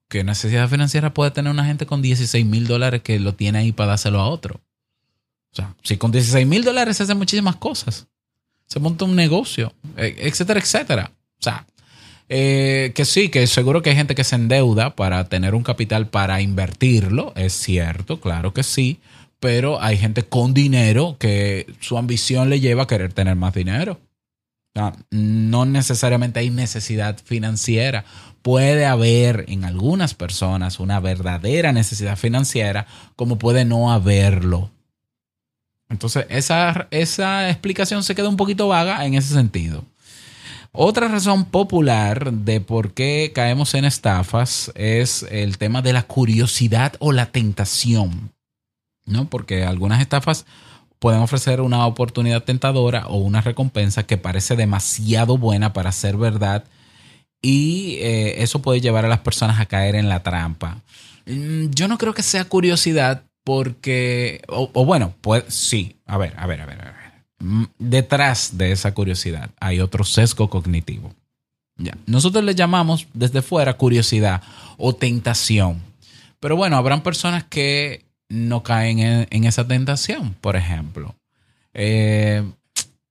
¿qué 0.09 0.23
necesidad 0.23 0.67
financiera 0.69 1.13
puede 1.13 1.29
tener 1.29 1.51
una 1.51 1.65
gente 1.65 1.85
con 1.85 2.01
16 2.01 2.47
mil 2.47 2.65
dólares 2.65 3.03
que 3.03 3.19
lo 3.19 3.35
tiene 3.35 3.59
ahí 3.59 3.71
para 3.73 3.89
dárselo 3.89 4.19
a 4.19 4.27
otro? 4.27 4.59
O 5.51 5.55
sea, 5.55 5.75
si 5.83 5.97
con 5.97 6.11
16 6.11 6.47
mil 6.47 6.63
dólares 6.63 6.97
se 6.97 7.03
hacen 7.03 7.19
muchísimas 7.19 7.57
cosas, 7.57 8.07
se 8.69 8.79
monta 8.79 9.05
un 9.05 9.15
negocio, 9.15 9.73
e- 9.97 10.15
etcétera, 10.19 10.59
etcétera. 10.59 11.11
O 11.39 11.43
sea, 11.43 11.65
eh, 12.29 12.91
que 12.93 13.05
sí, 13.05 13.29
que 13.29 13.47
seguro 13.47 13.81
que 13.81 13.89
hay 13.89 13.95
gente 13.95 14.15
que 14.15 14.23
se 14.23 14.35
endeuda 14.35 14.95
para 14.95 15.23
tener 15.25 15.55
un 15.55 15.63
capital 15.63 16.07
para 16.07 16.41
invertirlo, 16.41 17.33
es 17.35 17.53
cierto, 17.53 18.21
claro 18.21 18.53
que 18.53 18.63
sí, 18.63 18.99
pero 19.39 19.81
hay 19.81 19.97
gente 19.97 20.23
con 20.23 20.53
dinero 20.53 21.17
que 21.19 21.65
su 21.79 21.97
ambición 21.97 22.49
le 22.49 22.59
lleva 22.59 22.83
a 22.83 22.87
querer 22.87 23.13
tener 23.13 23.35
más 23.35 23.53
dinero. 23.53 23.99
No 25.11 25.65
necesariamente 25.65 26.39
hay 26.39 26.51
necesidad 26.51 27.17
financiera. 27.23 28.05
Puede 28.41 28.85
haber 28.85 29.45
en 29.49 29.65
algunas 29.65 30.13
personas 30.13 30.79
una 30.79 30.99
verdadera 31.01 31.73
necesidad 31.73 32.17
financiera, 32.17 32.85
como 33.15 33.37
puede 33.37 33.65
no 33.65 33.91
haberlo. 33.91 34.71
Entonces, 35.89 36.25
esa, 36.29 36.87
esa 36.91 37.49
explicación 37.49 38.03
se 38.03 38.15
queda 38.15 38.29
un 38.29 38.37
poquito 38.37 38.67
vaga 38.67 39.05
en 39.05 39.15
ese 39.15 39.33
sentido. 39.33 39.83
Otra 40.71 41.07
razón 41.07 41.45
popular 41.45 42.31
de 42.31 42.61
por 42.61 42.93
qué 42.93 43.31
caemos 43.33 43.73
en 43.73 43.85
estafas 43.85 44.71
es 44.75 45.25
el 45.31 45.57
tema 45.57 45.81
de 45.81 45.93
la 45.93 46.03
curiosidad 46.03 46.93
o 46.99 47.11
la 47.11 47.31
tentación, 47.31 48.31
¿no? 49.05 49.27
Porque 49.29 49.63
algunas 49.63 49.99
estafas 49.99 50.45
pueden 50.99 51.21
ofrecer 51.21 51.61
una 51.61 51.87
oportunidad 51.87 52.43
tentadora 52.43 53.07
o 53.07 53.17
una 53.17 53.41
recompensa 53.41 54.03
que 54.03 54.17
parece 54.17 54.55
demasiado 54.55 55.37
buena 55.39 55.73
para 55.73 55.91
ser 55.91 56.17
verdad 56.17 56.65
y 57.41 57.95
eh, 57.99 58.43
eso 58.43 58.61
puede 58.61 58.81
llevar 58.81 59.05
a 59.05 59.09
las 59.09 59.19
personas 59.19 59.59
a 59.59 59.65
caer 59.65 59.95
en 59.95 60.09
la 60.09 60.21
trampa. 60.21 60.81
Mm, 61.25 61.69
Yo 61.71 61.87
no 61.87 61.97
creo 61.97 62.13
que 62.13 62.21
sea 62.21 62.45
curiosidad 62.45 63.23
porque, 63.49 64.43
o, 64.47 64.85
bueno, 64.85 65.15
pues 65.21 65.43
sí, 65.47 65.95
a 66.05 66.19
ver, 66.19 66.35
a 66.37 66.45
ver, 66.45 66.61
a 66.61 66.67
ver, 66.67 66.81
a 66.81 66.85
ver. 66.85 66.95
Mm, 67.39 67.63
Detrás 67.79 68.59
de 68.59 68.71
esa 68.71 68.93
curiosidad 68.93 69.49
hay 69.59 69.79
otro 69.79 70.03
sesgo 70.03 70.51
cognitivo. 70.51 71.15
Ya. 71.75 71.97
Nosotros 72.05 72.43
le 72.43 72.53
llamamos 72.53 73.07
desde 73.15 73.41
fuera 73.41 73.75
curiosidad 73.75 74.43
o 74.77 74.93
tentación. 74.93 75.81
Pero 76.39 76.57
bueno, 76.57 76.77
habrán 76.77 77.01
personas 77.01 77.43
que 77.43 78.05
no 78.27 78.61
caen 78.61 78.99
en, 78.99 79.27
en 79.31 79.45
esa 79.45 79.67
tentación, 79.67 80.35
por 80.41 80.55
ejemplo. 80.55 81.15
Eh, 81.73 82.43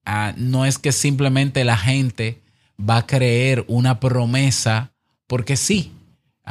ah, 0.04 0.34
no 0.36 0.66
es 0.66 0.78
que 0.78 0.92
simplemente 0.92 1.64
la 1.64 1.76
gente 1.76 2.40
va 2.78 2.98
a 2.98 3.06
creer 3.06 3.64
una 3.66 3.98
promesa 3.98 4.92
porque 5.26 5.56
sí. 5.56 5.90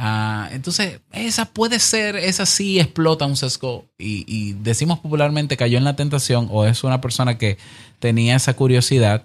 Ah, 0.00 0.48
entonces, 0.52 1.00
esa 1.10 1.46
puede 1.46 1.80
ser, 1.80 2.14
esa 2.14 2.46
sí 2.46 2.78
explota 2.78 3.26
un 3.26 3.36
sesgo 3.36 3.84
y, 3.98 4.24
y 4.28 4.52
decimos 4.52 5.00
popularmente 5.00 5.56
cayó 5.56 5.76
en 5.76 5.82
la 5.82 5.96
tentación 5.96 6.46
o 6.52 6.64
es 6.64 6.84
una 6.84 7.00
persona 7.00 7.36
que 7.36 7.58
tenía 7.98 8.36
esa 8.36 8.54
curiosidad, 8.54 9.24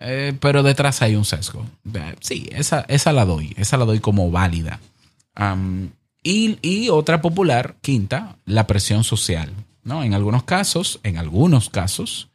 eh, 0.00 0.34
pero 0.38 0.62
detrás 0.62 1.00
hay 1.00 1.16
un 1.16 1.24
sesgo. 1.24 1.64
Eh, 1.94 2.14
Sí, 2.20 2.46
esa, 2.52 2.84
esa 2.88 3.12
la 3.12 3.24
doy, 3.24 3.54
esa 3.56 3.78
la 3.78 3.86
doy 3.86 4.00
como 4.00 4.30
válida. 4.30 4.80
Y, 6.22 6.58
y 6.60 6.90
otra 6.90 7.22
popular, 7.22 7.76
quinta, 7.80 8.36
la 8.44 8.66
presión 8.66 9.04
social. 9.04 9.50
¿no? 9.82 10.04
En 10.04 10.12
algunos 10.12 10.42
casos, 10.42 11.00
en 11.04 11.16
algunos 11.16 11.70
casos, 11.70 12.28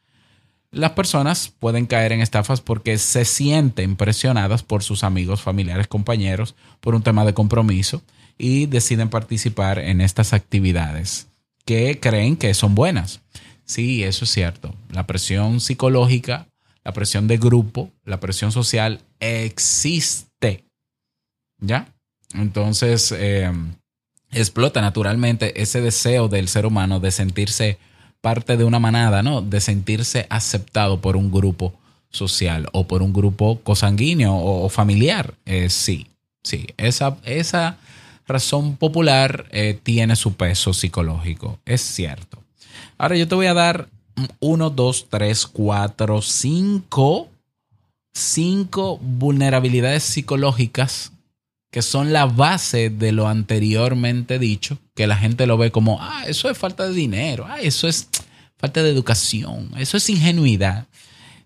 las 0.72 0.92
personas 0.92 1.54
pueden 1.60 1.86
caer 1.86 2.12
en 2.12 2.22
estafas 2.22 2.62
porque 2.62 2.98
se 2.98 3.26
sienten 3.26 3.96
presionadas 3.96 4.64
por 4.64 4.84
sus 4.84 5.04
amigos, 5.04 5.42
familiares, 5.42 5.88
compañeros 5.88 6.56
por 6.82 6.96
un 6.96 7.04
tema 7.04 7.26
de 7.26 7.34
compromiso 7.34 8.02
y 8.38 8.66
deciden 8.66 9.10
participar 9.10 9.80
en 9.80 10.02
estas 10.02 10.34
actividades 10.34 11.28
que 11.66 12.00
creen 12.00 12.38
que 12.38 12.54
son 12.54 12.76
buenas. 12.76 13.22
Sí, 13.66 14.04
eso 14.04 14.26
es 14.26 14.32
cierto. 14.32 14.74
La 14.90 15.06
presión 15.06 15.60
psicológica, 15.60 16.48
la 16.84 16.94
presión 16.94 17.28
de 17.28 17.38
grupo, 17.38 17.92
la 18.06 18.20
presión 18.20 18.52
social 18.52 19.02
existe. 19.20 20.64
¿Ya? 21.60 21.94
Entonces, 22.34 23.14
eh, 23.18 23.52
explota 24.32 24.82
naturalmente 24.82 25.62
ese 25.62 25.82
deseo 25.82 26.28
del 26.28 26.48
ser 26.48 26.66
humano 26.66 27.00
de 27.00 27.12
sentirse 27.12 27.78
parte 28.22 28.58
de 28.58 28.64
una 28.64 28.80
manada, 28.80 29.24
¿no? 29.24 29.42
De 29.42 29.62
sentirse 29.62 30.28
aceptado 30.30 31.02
por 31.02 31.16
un 31.16 31.32
grupo 31.32 31.74
social 32.10 32.68
o 32.74 32.88
por 32.88 33.02
un 33.02 33.14
grupo 33.14 33.60
cosanguíneo 33.64 34.36
o, 34.36 34.70
familiar. 34.70 35.34
Eh, 35.46 35.70
sí, 35.70 36.08
sí. 36.44 36.68
Esa, 36.78 37.18
esa 37.24 37.78
razón 38.28 38.76
popular 38.76 39.46
eh, 39.52 39.80
tiene 39.82 40.16
su 40.16 40.34
peso 40.34 40.74
psicológico. 40.74 41.60
Es 41.66 41.82
cierto. 41.82 42.40
Ahora 42.98 43.16
yo 43.16 43.28
te 43.28 43.36
voy 43.36 43.48
a 43.48 43.54
dar 43.54 43.90
uno, 44.40 44.70
dos, 44.70 45.08
tres, 45.10 45.46
cuatro, 45.46 46.22
cinco, 46.22 47.30
cinco 48.14 48.98
vulnerabilidades 48.98 50.04
psicológicas 50.04 51.12
que 51.78 51.84
son 51.84 52.12
la 52.12 52.26
base 52.26 52.90
de 52.90 53.12
lo 53.12 53.28
anteriormente 53.28 54.40
dicho, 54.40 54.80
que 54.96 55.06
la 55.06 55.16
gente 55.16 55.46
lo 55.46 55.60
ve 55.60 55.70
como, 55.70 56.02
ah, 56.02 56.24
eso 56.26 56.50
es 56.50 56.58
falta 56.58 56.88
de 56.88 56.96
dinero, 56.96 57.46
ah, 57.48 57.62
eso 57.62 57.88
es 57.88 58.10
falta 58.58 58.82
de 58.82 58.90
educación, 58.90 59.70
eso 59.78 59.98
es 59.98 60.10
ingenuidad. 60.10 60.88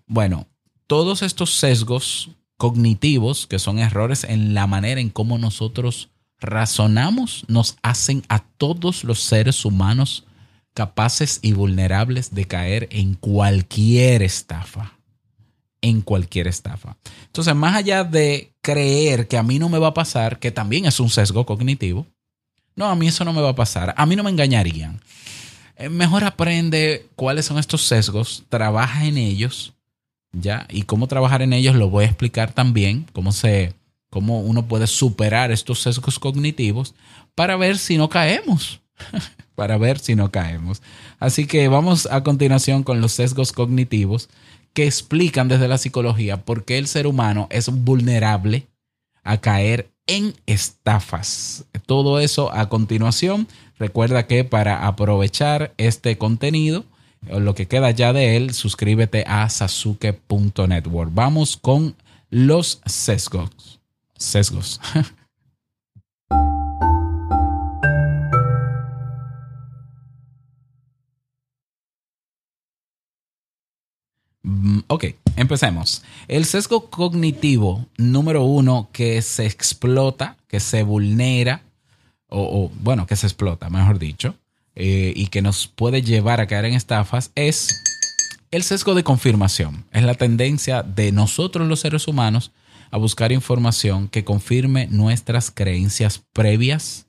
Bueno, 0.06 0.46
todos 0.86 1.20
estos 1.20 1.58
sesgos 1.58 2.30
cognitivos, 2.56 3.46
que 3.46 3.58
son 3.58 3.78
errores 3.78 4.24
en 4.24 4.54
la 4.54 4.66
manera 4.66 5.02
en 5.02 5.10
cómo 5.10 5.36
nosotros 5.36 6.08
razonamos, 6.40 7.44
nos 7.48 7.76
hacen 7.82 8.22
a 8.30 8.38
todos 8.38 9.04
los 9.04 9.20
seres 9.20 9.66
humanos 9.66 10.24
capaces 10.72 11.40
y 11.42 11.52
vulnerables 11.52 12.34
de 12.34 12.46
caer 12.46 12.88
en 12.90 13.16
cualquier 13.16 14.22
estafa 14.22 14.94
en 15.82 16.00
cualquier 16.00 16.46
estafa. 16.46 16.96
Entonces, 17.26 17.54
más 17.54 17.74
allá 17.74 18.04
de 18.04 18.54
creer 18.62 19.28
que 19.28 19.36
a 19.36 19.42
mí 19.42 19.58
no 19.58 19.68
me 19.68 19.78
va 19.78 19.88
a 19.88 19.94
pasar, 19.94 20.38
que 20.38 20.50
también 20.50 20.86
es 20.86 20.98
un 21.00 21.10
sesgo 21.10 21.44
cognitivo, 21.44 22.06
no, 22.74 22.86
a 22.86 22.94
mí 22.94 23.08
eso 23.08 23.24
no 23.24 23.34
me 23.34 23.42
va 23.42 23.50
a 23.50 23.54
pasar, 23.54 23.92
a 23.96 24.06
mí 24.06 24.16
no 24.16 24.22
me 24.22 24.30
engañarían. 24.30 25.00
Eh, 25.76 25.88
Mejor 25.90 26.24
aprende 26.24 27.06
cuáles 27.16 27.44
son 27.44 27.58
estos 27.58 27.82
sesgos, 27.82 28.44
trabaja 28.48 29.04
en 29.04 29.18
ellos, 29.18 29.74
¿ya? 30.32 30.66
Y 30.70 30.82
cómo 30.82 31.08
trabajar 31.08 31.42
en 31.42 31.52
ellos 31.52 31.74
lo 31.74 31.90
voy 31.90 32.04
a 32.04 32.08
explicar 32.08 32.52
también, 32.52 33.06
cómo, 33.12 33.32
se, 33.32 33.74
cómo 34.08 34.40
uno 34.40 34.66
puede 34.66 34.86
superar 34.86 35.50
estos 35.50 35.82
sesgos 35.82 36.18
cognitivos 36.18 36.94
para 37.34 37.56
ver 37.56 37.76
si 37.76 37.98
no 37.98 38.08
caemos, 38.08 38.80
para 39.56 39.76
ver 39.76 39.98
si 39.98 40.14
no 40.14 40.30
caemos. 40.30 40.80
Así 41.18 41.46
que 41.46 41.68
vamos 41.68 42.06
a 42.06 42.22
continuación 42.22 42.84
con 42.84 43.00
los 43.00 43.12
sesgos 43.12 43.52
cognitivos 43.52 44.28
que 44.74 44.86
explican 44.86 45.48
desde 45.48 45.68
la 45.68 45.78
psicología 45.78 46.44
por 46.44 46.64
qué 46.64 46.78
el 46.78 46.86
ser 46.86 47.06
humano 47.06 47.46
es 47.50 47.68
vulnerable 47.68 48.66
a 49.22 49.38
caer 49.38 49.90
en 50.06 50.34
estafas. 50.46 51.64
Todo 51.86 52.20
eso 52.20 52.52
a 52.52 52.68
continuación. 52.68 53.48
Recuerda 53.78 54.26
que 54.26 54.44
para 54.44 54.86
aprovechar 54.86 55.74
este 55.76 56.18
contenido, 56.18 56.84
lo 57.28 57.54
que 57.54 57.68
queda 57.68 57.90
ya 57.90 58.12
de 58.12 58.36
él, 58.36 58.54
suscríbete 58.54 59.24
a 59.26 59.48
sasuke.network. 59.48 61.10
Vamos 61.14 61.56
con 61.56 61.94
los 62.30 62.80
sesgos. 62.86 63.80
Sesgos. 64.16 64.80
Ok, 74.92 75.06
empecemos. 75.36 76.02
El 76.28 76.44
sesgo 76.44 76.90
cognitivo 76.90 77.86
número 77.96 78.44
uno 78.44 78.90
que 78.92 79.22
se 79.22 79.46
explota, 79.46 80.36
que 80.48 80.60
se 80.60 80.82
vulnera, 80.82 81.62
o, 82.28 82.70
bueno, 82.78 83.06
que 83.06 83.16
se 83.16 83.26
explota, 83.26 83.70
mejor 83.70 83.98
dicho, 83.98 84.34
eh, 84.74 85.14
y 85.16 85.28
que 85.28 85.40
nos 85.40 85.66
puede 85.66 86.02
llevar 86.02 86.42
a 86.42 86.46
caer 86.46 86.66
en 86.66 86.74
estafas 86.74 87.32
es 87.36 87.74
el 88.50 88.64
sesgo 88.64 88.94
de 88.94 89.02
confirmación. 89.02 89.86
Es 89.92 90.02
la 90.02 90.12
tendencia 90.12 90.82
de 90.82 91.10
nosotros 91.10 91.66
los 91.66 91.80
seres 91.80 92.06
humanos 92.06 92.52
a 92.90 92.98
buscar 92.98 93.32
información 93.32 94.08
que 94.08 94.24
confirme 94.24 94.88
nuestras 94.88 95.50
creencias 95.50 96.22
previas 96.34 97.06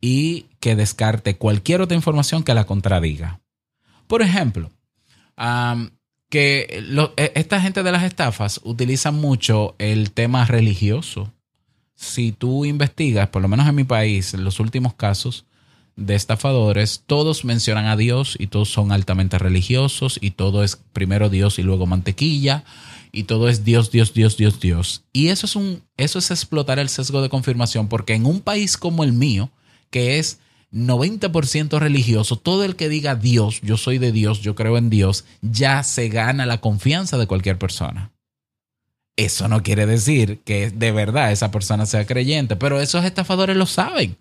y 0.00 0.46
que 0.60 0.76
descarte 0.76 1.36
cualquier 1.36 1.80
otra 1.80 1.96
información 1.96 2.44
que 2.44 2.54
la 2.54 2.66
contradiga. 2.66 3.40
Por 4.06 4.22
ejemplo, 4.22 4.70
que 6.30 6.82
e- 7.16 7.32
esta 7.34 7.60
gente 7.60 7.82
de 7.82 7.92
las 7.92 8.04
estafas 8.04 8.60
utiliza 8.64 9.10
mucho 9.10 9.74
el 9.78 10.12
tema 10.12 10.46
religioso. 10.46 11.32
Si 11.94 12.32
tú 12.32 12.64
investigas, 12.64 13.28
por 13.28 13.42
lo 13.42 13.48
menos 13.48 13.68
en 13.68 13.74
mi 13.74 13.84
país, 13.84 14.32
en 14.32 14.44
los 14.44 14.58
últimos 14.60 14.94
casos 14.94 15.44
de 15.96 16.14
estafadores, 16.14 17.02
todos 17.06 17.44
mencionan 17.44 17.86
a 17.86 17.96
Dios 17.96 18.36
y 18.38 18.46
todos 18.46 18.70
son 18.70 18.92
altamente 18.92 19.38
religiosos 19.38 20.18
y 20.22 20.30
todo 20.30 20.64
es 20.64 20.76
primero 20.94 21.28
Dios 21.28 21.58
y 21.58 21.62
luego 21.62 21.86
mantequilla 21.86 22.64
y 23.12 23.24
todo 23.24 23.48
es 23.48 23.64
Dios, 23.64 23.90
Dios, 23.90 24.14
Dios, 24.14 24.36
Dios, 24.36 24.60
Dios. 24.60 25.02
Y 25.12 25.28
eso 25.28 25.46
es 25.46 25.56
un 25.56 25.82
eso 25.96 26.20
es 26.20 26.30
explotar 26.30 26.78
el 26.78 26.88
sesgo 26.88 27.20
de 27.20 27.28
confirmación 27.28 27.88
porque 27.88 28.14
en 28.14 28.24
un 28.24 28.40
país 28.40 28.76
como 28.76 29.04
el 29.04 29.12
mío, 29.12 29.50
que 29.90 30.18
es 30.18 30.38
90% 30.72 31.78
religioso, 31.78 32.36
todo 32.36 32.64
el 32.64 32.76
que 32.76 32.88
diga 32.88 33.16
Dios, 33.16 33.60
yo 33.62 33.76
soy 33.76 33.98
de 33.98 34.12
Dios, 34.12 34.40
yo 34.40 34.54
creo 34.54 34.78
en 34.78 34.90
Dios, 34.90 35.24
ya 35.42 35.82
se 35.82 36.08
gana 36.08 36.46
la 36.46 36.60
confianza 36.60 37.18
de 37.18 37.26
cualquier 37.26 37.58
persona. 37.58 38.12
Eso 39.16 39.48
no 39.48 39.62
quiere 39.62 39.86
decir 39.86 40.40
que 40.44 40.70
de 40.70 40.92
verdad 40.92 41.32
esa 41.32 41.50
persona 41.50 41.86
sea 41.86 42.06
creyente, 42.06 42.56
pero 42.56 42.80
esos 42.80 43.04
estafadores 43.04 43.56
lo 43.56 43.66
saben. 43.66 44.16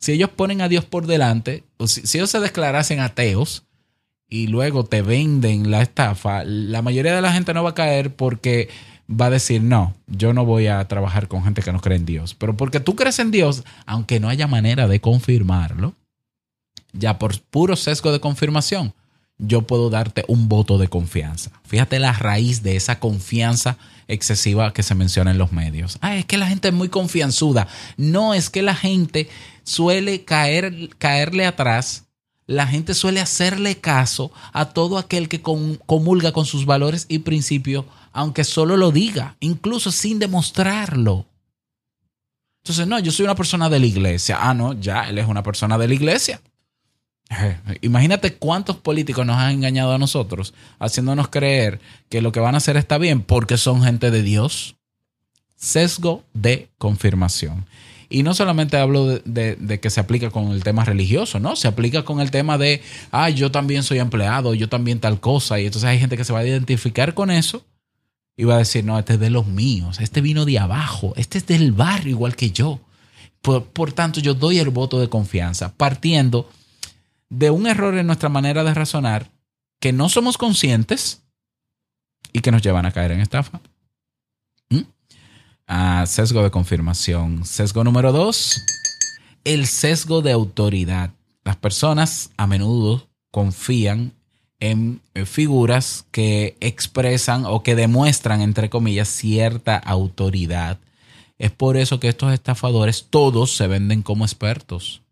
Si 0.00 0.12
ellos 0.12 0.30
ponen 0.30 0.60
a 0.62 0.68
Dios 0.68 0.84
por 0.84 1.06
delante, 1.06 1.64
o 1.76 1.86
si, 1.86 2.06
si 2.06 2.18
ellos 2.18 2.30
se 2.30 2.40
declarasen 2.40 3.00
ateos 3.00 3.64
y 4.28 4.48
luego 4.48 4.84
te 4.84 5.02
venden 5.02 5.70
la 5.70 5.82
estafa, 5.82 6.42
la 6.44 6.82
mayoría 6.82 7.14
de 7.14 7.22
la 7.22 7.32
gente 7.32 7.54
no 7.54 7.62
va 7.62 7.70
a 7.70 7.74
caer 7.74 8.14
porque 8.14 8.68
va 9.08 9.26
a 9.26 9.30
decir, 9.30 9.62
no, 9.62 9.94
yo 10.06 10.32
no 10.32 10.44
voy 10.44 10.66
a 10.66 10.86
trabajar 10.88 11.28
con 11.28 11.44
gente 11.44 11.62
que 11.62 11.72
no 11.72 11.80
cree 11.80 11.96
en 11.96 12.06
Dios. 12.06 12.34
Pero 12.34 12.56
porque 12.56 12.80
tú 12.80 12.96
crees 12.96 13.18
en 13.18 13.30
Dios, 13.30 13.64
aunque 13.86 14.20
no 14.20 14.28
haya 14.28 14.46
manera 14.46 14.88
de 14.88 15.00
confirmarlo, 15.00 15.94
ya 16.92 17.18
por 17.18 17.40
puro 17.40 17.76
sesgo 17.76 18.10
de 18.12 18.20
confirmación, 18.20 18.94
yo 19.38 19.62
puedo 19.62 19.90
darte 19.90 20.24
un 20.28 20.48
voto 20.48 20.78
de 20.78 20.88
confianza. 20.88 21.50
Fíjate 21.64 21.98
la 21.98 22.12
raíz 22.12 22.62
de 22.62 22.74
esa 22.76 22.98
confianza 22.98 23.76
excesiva 24.08 24.72
que 24.72 24.82
se 24.82 24.94
menciona 24.94 25.30
en 25.30 25.38
los 25.38 25.52
medios. 25.52 25.98
Ah, 26.00 26.16
es 26.16 26.24
que 26.24 26.38
la 26.38 26.46
gente 26.46 26.68
es 26.68 26.74
muy 26.74 26.88
confianzuda. 26.88 27.68
No, 27.96 28.32
es 28.34 28.48
que 28.50 28.62
la 28.62 28.74
gente 28.74 29.28
suele 29.62 30.24
caer, 30.24 30.88
caerle 30.98 31.44
atrás. 31.44 32.04
La 32.46 32.66
gente 32.66 32.94
suele 32.94 33.20
hacerle 33.20 33.76
caso 33.78 34.30
a 34.52 34.66
todo 34.66 34.98
aquel 34.98 35.28
que 35.28 35.42
com- 35.42 35.76
comulga 35.84 36.32
con 36.32 36.46
sus 36.46 36.64
valores 36.64 37.04
y 37.08 37.18
principios, 37.18 37.84
aunque 38.16 38.44
solo 38.44 38.78
lo 38.78 38.92
diga, 38.92 39.36
incluso 39.40 39.92
sin 39.92 40.18
demostrarlo. 40.18 41.26
Entonces, 42.64 42.86
no, 42.86 42.98
yo 42.98 43.12
soy 43.12 43.24
una 43.24 43.34
persona 43.34 43.68
de 43.68 43.78
la 43.78 43.84
iglesia. 43.84 44.38
Ah, 44.40 44.54
no, 44.54 44.72
ya, 44.72 45.10
él 45.10 45.18
es 45.18 45.28
una 45.28 45.42
persona 45.42 45.76
de 45.76 45.86
la 45.86 45.92
iglesia. 45.92 46.40
Imagínate 47.82 48.32
cuántos 48.32 48.78
políticos 48.78 49.26
nos 49.26 49.36
han 49.36 49.52
engañado 49.52 49.92
a 49.92 49.98
nosotros, 49.98 50.54
haciéndonos 50.78 51.28
creer 51.28 51.78
que 52.08 52.22
lo 52.22 52.32
que 52.32 52.40
van 52.40 52.54
a 52.54 52.58
hacer 52.58 52.78
está 52.78 52.96
bien 52.96 53.20
porque 53.20 53.58
son 53.58 53.82
gente 53.82 54.10
de 54.10 54.22
Dios. 54.22 54.76
Sesgo 55.54 56.24
de 56.32 56.70
confirmación. 56.78 57.66
Y 58.08 58.22
no 58.22 58.32
solamente 58.32 58.78
hablo 58.78 59.18
de 59.18 59.80
que 59.82 59.90
se 59.90 60.00
aplica 60.00 60.30
con 60.30 60.52
el 60.52 60.62
tema 60.62 60.86
religioso, 60.86 61.38
¿no? 61.38 61.54
Se 61.54 61.68
aplica 61.68 62.04
con 62.04 62.20
el 62.20 62.30
tema 62.30 62.56
de, 62.56 62.82
ah, 63.10 63.28
yo 63.28 63.50
también 63.50 63.82
soy 63.82 63.98
empleado, 63.98 64.54
yo 64.54 64.70
también 64.70 65.00
tal 65.00 65.20
cosa. 65.20 65.60
Y 65.60 65.66
entonces 65.66 65.90
hay 65.90 65.98
gente 65.98 66.16
que 66.16 66.24
se 66.24 66.32
va 66.32 66.38
a 66.38 66.46
identificar 66.46 67.12
con 67.12 67.30
eso 67.30 67.62
va 68.44 68.56
a 68.56 68.58
decir, 68.58 68.84
no, 68.84 68.98
este 68.98 69.14
es 69.14 69.20
de 69.20 69.30
los 69.30 69.46
míos, 69.46 70.00
este 70.00 70.20
vino 70.20 70.44
de 70.44 70.58
abajo, 70.58 71.14
este 71.16 71.38
es 71.38 71.46
del 71.46 71.72
barrio 71.72 72.10
igual 72.10 72.36
que 72.36 72.50
yo. 72.50 72.80
Por, 73.40 73.64
por 73.66 73.92
tanto, 73.92 74.20
yo 74.20 74.34
doy 74.34 74.58
el 74.58 74.70
voto 74.70 75.00
de 75.00 75.08
confianza, 75.08 75.72
partiendo 75.74 76.50
de 77.30 77.50
un 77.50 77.66
error 77.66 77.96
en 77.96 78.06
nuestra 78.06 78.28
manera 78.28 78.62
de 78.62 78.74
razonar 78.74 79.30
que 79.80 79.92
no 79.92 80.08
somos 80.08 80.36
conscientes 80.36 81.22
y 82.32 82.40
que 82.40 82.50
nos 82.50 82.62
llevan 82.62 82.86
a 82.86 82.92
caer 82.92 83.12
en 83.12 83.20
estafa. 83.20 83.60
¿Mm? 84.68 84.82
Ah, 85.66 86.04
sesgo 86.06 86.42
de 86.42 86.50
confirmación. 86.50 87.44
Sesgo 87.44 87.84
número 87.84 88.12
dos, 88.12 88.60
el 89.44 89.66
sesgo 89.66 90.22
de 90.22 90.32
autoridad. 90.32 91.12
Las 91.44 91.56
personas 91.56 92.30
a 92.36 92.46
menudo 92.46 93.08
confían 93.30 94.12
en 94.60 95.00
eh, 95.14 95.24
figuras 95.26 96.06
que 96.10 96.56
expresan 96.60 97.44
o 97.44 97.62
que 97.62 97.74
demuestran, 97.74 98.40
entre 98.40 98.70
comillas, 98.70 99.08
cierta 99.08 99.76
autoridad. 99.76 100.78
Es 101.38 101.50
por 101.50 101.76
eso 101.76 102.00
que 102.00 102.08
estos 102.08 102.32
estafadores 102.32 103.06
todos 103.10 103.56
se 103.56 103.66
venden 103.66 104.02
como 104.02 104.24
expertos. 104.24 105.02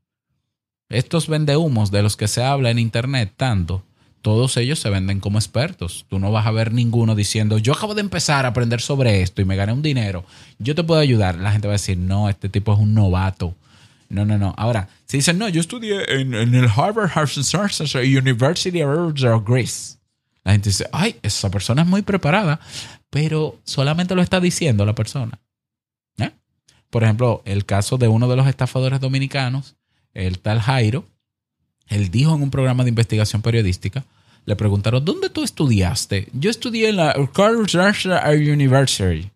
Estos 0.88 1.28
vendehumos 1.28 1.90
de 1.90 2.02
los 2.02 2.16
que 2.16 2.28
se 2.28 2.42
habla 2.42 2.70
en 2.70 2.78
internet 2.78 3.33
tanto, 3.37 3.83
todos 4.22 4.57
ellos 4.57 4.78
se 4.78 4.88
venden 4.88 5.20
como 5.20 5.38
expertos. 5.38 6.07
Tú 6.09 6.18
no 6.18 6.33
vas 6.33 6.46
a 6.46 6.50
ver 6.50 6.72
ninguno 6.72 7.14
diciendo, 7.14 7.59
yo 7.59 7.74
acabo 7.74 7.94
de 7.94 8.00
empezar 8.00 8.46
a 8.46 8.48
aprender 8.48 8.80
sobre 8.80 9.20
esto 9.20 9.42
y 9.42 9.44
me 9.44 9.57
gané 9.57 9.74
un 9.74 9.83
dinero, 9.83 10.24
yo 10.59 10.74
te 10.74 10.83
puedo 10.83 11.00
ayudar. 11.00 11.37
La 11.37 11.52
gente 11.52 11.68
va 11.68 11.72
a 11.74 11.76
decir, 11.76 11.98
no, 11.98 12.30
este 12.30 12.48
tipo 12.48 12.72
es 12.72 12.78
un 12.78 12.94
novato. 12.94 13.54
No, 14.14 14.24
no, 14.24 14.38
no. 14.38 14.55
Ahora, 14.57 14.88
si 15.07 15.16
dicen, 15.16 15.38
no, 15.38 15.48
yo 15.48 15.61
estudié 15.61 16.20
en, 16.20 16.35
el 16.35 16.68
Harvard 16.68 17.11
Harvard 17.12 17.31
University 17.96 18.81
of 18.81 19.44
Greece. 19.44 19.98
La 20.44 20.53
gente 20.53 20.68
dice, 20.68 20.88
ay, 20.92 21.16
esa 21.22 21.50
persona 21.50 21.83
es 21.83 21.88
muy 21.88 22.03
preparada, 22.03 22.61
pero 23.11 23.59
solamente 23.64 24.14
lo 24.14 24.22
está 24.22 24.38
diciendo 24.38 24.87
la 24.87 24.94
persona. 24.94 25.40
¿Eh? 26.18 26.31
Por 26.90 27.03
ejemplo, 27.03 27.42
el 27.44 27.64
caso 27.64 27.98
de 27.98 28.07
uno 28.07 28.29
de 28.29 28.37
los 28.37 28.46
estafadores 28.46 29.00
dominicanos, 29.00 29.74
el 30.12 30.38
tal 30.38 30.61
Jairo, 30.61 31.05
él 31.88 32.11
dijo 32.11 32.37
en 32.37 32.42
un 32.42 32.50
programa 32.50 32.85
de 32.85 32.90
investigación 32.90 33.42
periodística, 33.42 34.05
le 34.44 34.55
preguntaron, 34.55 35.05
¿dónde 35.05 35.29
tú 35.29 35.42
estudiaste? 35.42 36.29
Yo 36.35 36.50
estudié 36.50 36.90
en 36.90 36.96
la 36.96 37.11
Harvard 37.11 37.74
University. 38.53 39.29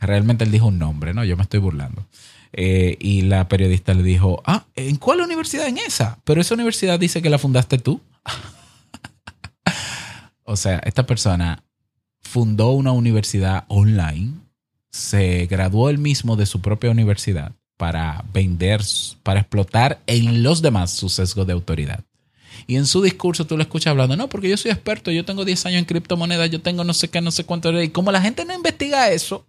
Realmente 0.00 0.44
él 0.44 0.50
dijo 0.50 0.66
un 0.66 0.78
nombre, 0.78 1.14
¿no? 1.14 1.24
Yo 1.24 1.36
me 1.36 1.42
estoy 1.42 1.60
burlando. 1.60 2.06
Eh, 2.52 2.96
y 2.98 3.22
la 3.22 3.48
periodista 3.48 3.94
le 3.94 4.02
dijo, 4.02 4.42
ah, 4.44 4.64
¿en 4.74 4.96
cuál 4.96 5.20
universidad 5.20 5.68
en 5.68 5.78
esa? 5.78 6.18
Pero 6.24 6.40
esa 6.40 6.54
universidad 6.54 6.98
dice 6.98 7.22
que 7.22 7.30
la 7.30 7.38
fundaste 7.38 7.78
tú. 7.78 8.00
o 10.44 10.56
sea, 10.56 10.80
esta 10.84 11.06
persona 11.06 11.62
fundó 12.20 12.70
una 12.70 12.92
universidad 12.92 13.64
online, 13.68 14.34
se 14.90 15.46
graduó 15.46 15.90
él 15.90 15.98
mismo 15.98 16.36
de 16.36 16.46
su 16.46 16.60
propia 16.60 16.90
universidad 16.90 17.52
para 17.76 18.24
vender, 18.32 18.82
para 19.22 19.40
explotar 19.40 20.00
en 20.06 20.42
los 20.42 20.60
demás 20.60 20.92
su 20.92 21.08
sesgo 21.08 21.44
de 21.44 21.52
autoridad. 21.52 22.04
Y 22.66 22.76
en 22.76 22.86
su 22.86 23.00
discurso 23.00 23.46
tú 23.46 23.56
lo 23.56 23.62
escuchas 23.62 23.92
hablando, 23.92 24.16
no, 24.16 24.28
porque 24.28 24.48
yo 24.48 24.56
soy 24.56 24.70
experto, 24.70 25.10
yo 25.10 25.24
tengo 25.24 25.44
10 25.44 25.66
años 25.66 25.78
en 25.78 25.84
criptomonedas, 25.86 26.50
yo 26.50 26.60
tengo 26.60 26.84
no 26.84 26.94
sé 26.94 27.08
qué, 27.08 27.20
no 27.20 27.30
sé 27.30 27.44
cuánto. 27.44 27.80
Y 27.80 27.88
como 27.88 28.12
la 28.12 28.20
gente 28.20 28.44
no 28.44 28.54
investiga 28.54 29.10
eso, 29.10 29.46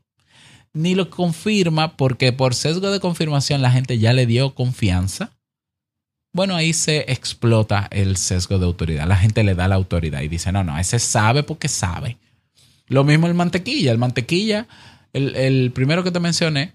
ni 0.73 0.95
lo 0.95 1.09
confirma, 1.09 1.97
porque 1.97 2.31
por 2.33 2.55
sesgo 2.55 2.91
de 2.91 2.99
confirmación 2.99 3.61
la 3.61 3.71
gente 3.71 3.99
ya 3.99 4.13
le 4.13 4.25
dio 4.25 4.55
confianza, 4.55 5.31
bueno, 6.33 6.55
ahí 6.55 6.71
se 6.71 7.11
explota 7.11 7.87
el 7.91 8.15
sesgo 8.15 8.57
de 8.57 8.65
autoridad. 8.65 9.07
La 9.07 9.17
gente 9.17 9.43
le 9.43 9.53
da 9.53 9.67
la 9.67 9.75
autoridad 9.75 10.21
y 10.21 10.29
dice, 10.29 10.51
no, 10.51 10.63
no, 10.63 10.77
ese 10.77 10.97
sabe 10.99 11.43
porque 11.43 11.67
sabe. 11.67 12.17
Lo 12.87 13.03
mismo 13.03 13.27
el 13.27 13.33
mantequilla. 13.33 13.91
El 13.91 13.97
mantequilla, 13.97 14.67
el, 15.11 15.35
el 15.35 15.71
primero 15.71 16.03
que 16.03 16.11
te 16.11 16.21
mencioné, 16.21 16.73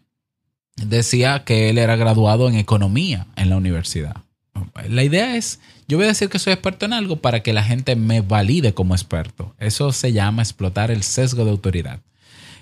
decía 0.76 1.44
que 1.44 1.70
él 1.70 1.78
era 1.78 1.96
graduado 1.96 2.48
en 2.48 2.56
economía 2.56 3.26
en 3.36 3.48
la 3.48 3.56
universidad. 3.56 4.16
La 4.88 5.04
idea 5.04 5.36
es, 5.36 5.60
yo 5.88 5.96
voy 5.96 6.04
a 6.04 6.08
decir 6.08 6.28
que 6.28 6.38
soy 6.38 6.52
experto 6.52 6.86
en 6.86 6.92
algo 6.92 7.16
para 7.16 7.42
que 7.42 7.52
la 7.52 7.62
gente 7.62 7.96
me 7.96 8.20
valide 8.20 8.74
como 8.74 8.94
experto. 8.94 9.54
Eso 9.58 9.92
se 9.92 10.12
llama 10.12 10.42
explotar 10.42 10.90
el 10.90 11.02
sesgo 11.02 11.44
de 11.44 11.50
autoridad. 11.50 12.00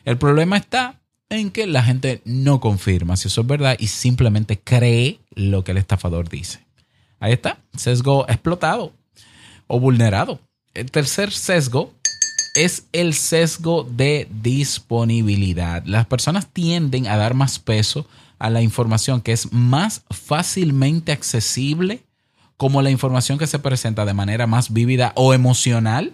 El 0.05 0.19
problema 0.19 0.57
está 0.57 1.01
en 1.39 1.51
que 1.51 1.67
la 1.67 1.83
gente 1.83 2.23
no 2.25 2.61
confirma 2.61 3.17
si 3.17 3.29
eso 3.29 3.43
es 3.43 3.47
verdad 3.47 3.77
y 3.79 3.89
simplemente 3.89 4.59
cree 4.59 5.21
lo 5.35 5.65
que 5.65 5.73
el 5.73 5.79
estafador 5.79 6.29
dice. 6.29 6.61
Ahí 7.21 7.33
está, 7.33 7.59
sesgo 7.77 8.27
explotado 8.29 8.93
o 9.67 9.81
vulnerado. 9.81 10.41
El 10.75 10.91
tercer 10.91 11.33
sesgo 11.33 11.93
es 12.55 12.87
el 12.93 13.15
sesgo 13.15 13.85
de 13.85 14.29
disponibilidad. 14.43 15.85
Las 15.87 16.07
personas 16.07 16.49
tienden 16.53 17.07
a 17.07 17.17
dar 17.17 17.35
más 17.35 17.59
peso 17.59 18.07
a 18.39 18.51
la 18.51 18.63
información 18.63 19.21
que 19.21 19.33
es 19.33 19.53
más 19.53 20.03
fácilmente 20.11 21.13
accesible 21.13 22.03
como 22.57 22.83
la 22.83 22.91
información 22.91 23.39
que 23.39 23.47
se 23.47 23.59
presenta 23.59 24.05
de 24.05 24.15
manera 24.15 24.47
más 24.47 24.73
vívida 24.73 25.13
o 25.17 25.35
emocional. 25.35 26.13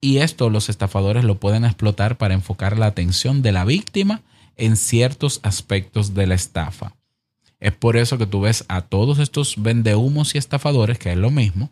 Y 0.00 0.18
esto 0.18 0.50
los 0.50 0.68
estafadores 0.68 1.24
lo 1.24 1.38
pueden 1.38 1.64
explotar 1.64 2.18
para 2.18 2.34
enfocar 2.34 2.78
la 2.78 2.86
atención 2.86 3.42
de 3.42 3.52
la 3.52 3.64
víctima 3.64 4.22
en 4.56 4.76
ciertos 4.76 5.40
aspectos 5.42 6.14
de 6.14 6.26
la 6.26 6.34
estafa. 6.34 6.94
Es 7.60 7.72
por 7.72 7.96
eso 7.96 8.18
que 8.18 8.26
tú 8.26 8.42
ves 8.42 8.64
a 8.68 8.82
todos 8.82 9.18
estos 9.18 9.60
vendehumos 9.60 10.34
y 10.34 10.38
estafadores, 10.38 10.98
que 10.98 11.12
es 11.12 11.18
lo 11.18 11.30
mismo, 11.30 11.70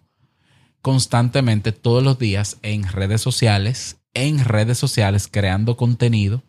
constantemente 0.83 1.73
todos 1.73 2.03
los 2.03 2.19
días 2.19 2.59
en 2.63 2.85
redes 2.85 3.21
sociales, 3.21 3.99
en 4.15 4.45
redes 4.45 4.79
sociales 4.79 5.29
creando 5.31 5.77
contenido 5.77 6.43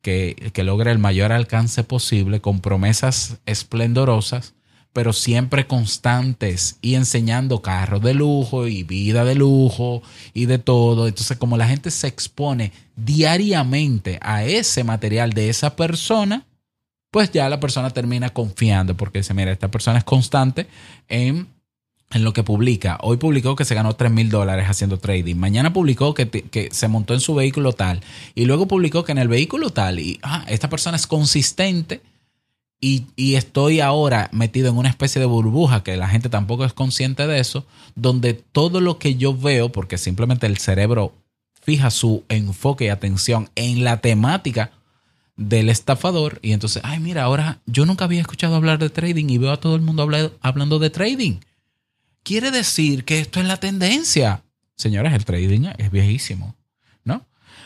que, 0.00 0.50
que 0.52 0.64
logre 0.64 0.90
el 0.90 0.98
mayor 0.98 1.30
alcance 1.30 1.84
posible 1.84 2.40
con 2.40 2.60
promesas 2.60 3.38
esplendorosas, 3.46 4.54
pero 4.92 5.12
siempre 5.12 5.66
constantes 5.66 6.76
y 6.82 6.94
enseñando 6.94 7.62
carros 7.62 8.02
de 8.02 8.14
lujo 8.14 8.66
y 8.66 8.82
vida 8.82 9.24
de 9.24 9.34
lujo 9.34 10.02
y 10.34 10.46
de 10.46 10.58
todo. 10.58 11.08
Entonces, 11.08 11.38
como 11.38 11.56
la 11.56 11.68
gente 11.68 11.90
se 11.90 12.08
expone 12.08 12.72
diariamente 12.96 14.18
a 14.22 14.44
ese 14.44 14.84
material 14.84 15.32
de 15.32 15.48
esa 15.48 15.76
persona, 15.76 16.46
pues 17.10 17.30
ya 17.30 17.48
la 17.48 17.60
persona 17.60 17.90
termina 17.90 18.30
confiando 18.30 18.96
porque 18.96 19.18
dice, 19.18 19.34
mira, 19.34 19.52
esta 19.52 19.70
persona 19.70 19.98
es 19.98 20.04
constante 20.04 20.66
en 21.08 21.48
en 22.12 22.24
lo 22.24 22.32
que 22.32 22.42
publica. 22.42 22.98
Hoy 23.00 23.16
publicó 23.16 23.56
que 23.56 23.64
se 23.64 23.74
ganó 23.74 23.94
3 23.96 24.10
mil 24.10 24.28
dólares 24.28 24.66
haciendo 24.68 24.98
trading. 24.98 25.36
Mañana 25.36 25.72
publicó 25.72 26.14
que, 26.14 26.28
que 26.28 26.68
se 26.70 26.88
montó 26.88 27.14
en 27.14 27.20
su 27.20 27.34
vehículo 27.34 27.72
tal. 27.72 28.00
Y 28.34 28.44
luego 28.44 28.68
publicó 28.68 29.04
que 29.04 29.12
en 29.12 29.18
el 29.18 29.28
vehículo 29.28 29.70
tal. 29.70 29.98
Y 29.98 30.18
ah, 30.22 30.44
esta 30.48 30.68
persona 30.68 30.96
es 30.96 31.06
consistente. 31.06 32.02
Y, 32.84 33.06
estoy 33.36 33.78
ahora 33.78 34.28
metido 34.32 34.68
en 34.68 34.76
una 34.76 34.88
especie 34.88 35.20
de 35.20 35.26
burbuja 35.26 35.84
que 35.84 35.96
la 35.96 36.08
gente 36.08 36.28
tampoco 36.28 36.64
es 36.64 36.72
consciente 36.72 37.28
de 37.28 37.38
eso. 37.38 37.64
Donde 37.94 38.34
todo 38.34 38.80
lo 38.80 38.98
que 38.98 39.14
yo 39.14 39.36
veo, 39.36 39.70
porque 39.70 39.98
simplemente 39.98 40.46
el 40.48 40.58
cerebro 40.58 41.14
fija 41.62 41.92
su 41.92 42.24
enfoque 42.28 42.86
y 42.86 42.88
atención 42.88 43.48
en 43.54 43.84
la 43.84 44.00
temática 44.00 44.72
del 45.36 45.68
estafador 45.68 46.40
y 46.42 46.52
entonces, 46.52 46.82
ay, 46.84 46.98
mira, 46.98 47.22
ahora 47.22 47.60
yo 47.66 47.86
nunca 47.86 48.04
había 48.04 48.20
escuchado 48.20 48.56
hablar 48.56 48.80
de 48.80 48.90
trading 48.90 49.26
y 49.28 49.38
veo 49.38 49.52
a 49.52 49.60
todo 49.60 49.76
el 49.76 49.80
mundo 49.82 50.02
habla- 50.02 50.32
hablando 50.40 50.80
de 50.80 50.90
trading. 50.90 51.38
Quiere 52.24 52.50
decir 52.50 53.04
que 53.04 53.20
esto 53.20 53.38
es 53.38 53.46
la 53.46 53.58
tendencia. 53.58 54.42
Señores, 54.76 55.12
el 55.14 55.24
trading 55.24 55.68
es 55.78 55.90
viejísimo, 55.92 56.56
¿no? 57.04 57.24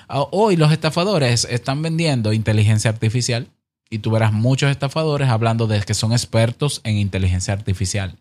Ah, 0.09 0.27
Hoy 0.31 0.57
los 0.57 0.73
estafadores 0.73 1.47
están 1.51 1.81
vendiendo 1.81 2.35
inteligencia 2.35 2.91
artificial 2.91 3.49
y 3.91 3.99
tú 3.99 4.11
verás 4.11 4.33
muchos 4.33 4.71
estafadores 4.71 5.29
hablando 5.29 5.67
de 5.67 5.81
que 5.83 5.95
son 5.95 6.13
expertos 6.13 6.81
en 6.85 6.97
inteligencia 6.97 7.55
artificial. 7.55 8.17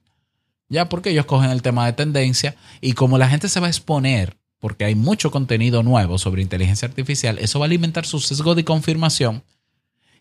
Ya 0.70 0.90
porque 0.90 1.12
ellos 1.12 1.26
cogen 1.26 1.52
el 1.52 1.62
tema 1.62 1.86
de 1.86 1.94
tendencia 1.94 2.56
y 2.82 2.94
como 2.94 3.18
la 3.18 3.30
gente 3.30 3.50
se 3.50 3.60
va 3.60 3.68
a 3.68 3.70
exponer 3.70 4.38
porque 4.60 4.86
hay 4.86 4.96
mucho 4.96 5.30
contenido 5.32 5.84
nuevo 5.84 6.18
sobre 6.18 6.42
inteligencia 6.42 6.88
artificial, 6.88 7.38
eso 7.40 7.60
va 7.60 7.66
a 7.66 7.68
alimentar 7.68 8.06
su 8.06 8.20
sesgo 8.20 8.56
de 8.56 8.66
confirmación 8.66 9.44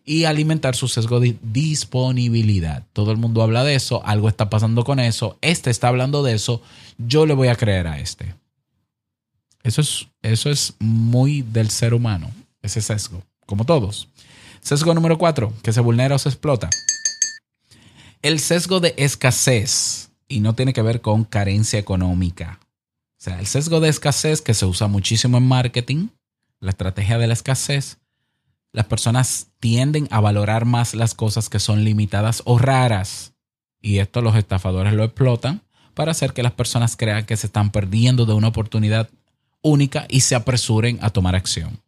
y 0.05 0.25
alimentar 0.25 0.75
su 0.75 0.87
sesgo 0.87 1.19
de 1.19 1.35
disponibilidad. 1.41 2.83
Todo 2.93 3.11
el 3.11 3.17
mundo 3.17 3.41
habla 3.41 3.63
de 3.63 3.73
eso, 3.73 4.05
algo 4.05 4.29
está 4.29 4.51
pasando 4.51 4.83
con 4.83 4.99
eso, 4.99 5.39
este 5.41 5.71
está 5.71 5.87
hablando 5.87 6.21
de 6.21 6.33
eso, 6.33 6.61
yo 6.99 7.25
le 7.25 7.33
voy 7.33 7.47
a 7.47 7.55
creer 7.55 7.87
a 7.87 7.99
este. 7.99 8.35
Eso 9.63 9.81
es, 9.81 10.07
eso 10.21 10.51
es 10.51 10.75
muy 10.77 11.41
del 11.41 11.71
ser 11.71 11.95
humano, 11.95 12.29
ese 12.61 12.81
sesgo, 12.81 13.23
como 13.47 13.65
todos. 13.65 14.09
Sesgo 14.65 14.95
número 14.95 15.19
cuatro, 15.19 15.53
que 15.61 15.71
se 15.71 15.79
vulnera 15.79 16.15
o 16.15 16.17
se 16.17 16.27
explota. 16.27 16.71
El 18.23 18.39
sesgo 18.39 18.79
de 18.79 18.95
escasez, 18.97 20.09
y 20.27 20.39
no 20.39 20.55
tiene 20.55 20.73
que 20.73 20.81
ver 20.81 21.01
con 21.01 21.23
carencia 21.23 21.77
económica. 21.77 22.59
O 22.63 23.19
sea, 23.19 23.39
el 23.39 23.45
sesgo 23.45 23.79
de 23.79 23.89
escasez 23.89 24.41
que 24.41 24.55
se 24.55 24.65
usa 24.65 24.87
muchísimo 24.87 25.37
en 25.37 25.47
marketing, 25.47 26.07
la 26.59 26.71
estrategia 26.71 27.19
de 27.19 27.27
la 27.27 27.33
escasez, 27.33 27.99
las 28.71 28.87
personas 28.87 29.49
tienden 29.59 30.07
a 30.09 30.19
valorar 30.19 30.65
más 30.65 30.95
las 30.95 31.13
cosas 31.13 31.47
que 31.47 31.59
son 31.59 31.83
limitadas 31.83 32.41
o 32.45 32.57
raras. 32.57 33.33
Y 33.83 33.99
esto 33.99 34.23
los 34.23 34.35
estafadores 34.35 34.93
lo 34.93 35.03
explotan 35.03 35.61
para 35.93 36.09
hacer 36.09 36.33
que 36.33 36.41
las 36.41 36.53
personas 36.53 36.97
crean 36.97 37.27
que 37.27 37.37
se 37.37 37.45
están 37.45 37.69
perdiendo 37.71 38.25
de 38.25 38.33
una 38.33 38.47
oportunidad 38.47 39.11
única 39.61 40.07
y 40.09 40.21
se 40.21 40.33
apresuren 40.33 40.97
a 41.03 41.11
tomar 41.11 41.35
acción. 41.35 41.84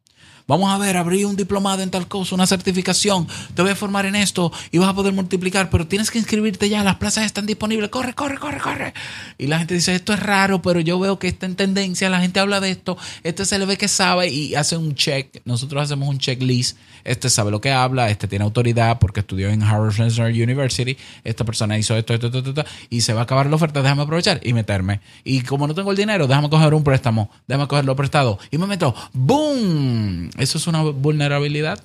Vamos 0.47 0.73
a 0.73 0.77
ver, 0.77 0.95
abrí 0.95 1.25
un 1.25 1.35
diplomado 1.35 1.81
en 1.83 1.91
tal 1.91 2.07
cosa, 2.07 2.33
una 2.33 2.47
certificación, 2.47 3.27
te 3.53 3.61
voy 3.61 3.71
a 3.71 3.75
formar 3.75 4.05
en 4.05 4.15
esto 4.15 4.49
y 4.71 4.77
vas 4.77 4.87
a 4.87 4.93
poder 4.93 5.11
multiplicar, 5.11 5.69
pero 5.69 5.87
tienes 5.87 6.09
que 6.09 6.19
inscribirte 6.19 6.69
ya, 6.69 6.85
las 6.85 6.95
plazas 6.95 7.25
están 7.25 7.45
disponibles, 7.45 7.89
corre, 7.89 8.13
corre, 8.13 8.37
corre, 8.37 8.59
corre. 8.59 8.93
Y 9.37 9.47
la 9.47 9.57
gente 9.57 9.73
dice, 9.73 9.93
esto 9.93 10.13
es 10.13 10.21
raro, 10.21 10.61
pero 10.61 10.79
yo 10.79 10.97
veo 10.99 11.19
que 11.19 11.27
está 11.27 11.47
en 11.47 11.57
tendencia, 11.57 12.09
la 12.09 12.21
gente 12.21 12.39
habla 12.39 12.61
de 12.61 12.71
esto, 12.71 12.97
este 13.23 13.43
se 13.43 13.59
le 13.59 13.65
ve 13.65 13.77
que 13.77 13.89
sabe 13.89 14.29
y 14.29 14.55
hace 14.55 14.77
un 14.77 14.95
check, 14.95 15.41
nosotros 15.43 15.83
hacemos 15.83 16.07
un 16.07 16.17
checklist, 16.17 16.77
este 17.07 17.29
sabe 17.29 17.51
lo 17.51 17.61
que 17.61 17.71
habla, 17.71 18.09
este 18.09 18.27
tiene 18.27 18.45
autoridad 18.45 18.99
porque 18.99 19.21
estudió 19.21 19.49
en 19.49 19.63
Harvard 19.63 19.97
National 19.97 20.31
University, 20.31 20.97
esta 21.23 21.45
persona 21.45 21.77
hizo 21.77 21.95
esto, 21.95 22.13
esto, 22.13 22.27
esto, 22.27 22.39
esto, 22.39 22.65
y 22.89 23.01
se 23.01 23.13
va 23.13 23.21
a 23.21 23.23
acabar 23.23 23.47
la 23.47 23.55
oferta, 23.55 23.81
déjame 23.81 24.03
aprovechar 24.03 24.39
y 24.43 24.53
meterme. 24.53 25.01
Y 25.23 25.41
como 25.41 25.67
no 25.67 25.73
tengo 25.73 25.91
el 25.91 25.97
dinero, 25.97 26.27
déjame 26.27 26.49
coger 26.49 26.73
un 26.73 26.83
préstamo, 26.83 27.29
déjame 27.47 27.67
cogerlo 27.67 27.95
prestado 27.95 28.39
y 28.51 28.57
me 28.57 28.67
meto, 28.67 28.93
¡boom! 29.13 30.29
Eso 30.37 30.57
es 30.57 30.67
una 30.67 30.83
vulnerabilidad 30.83 31.79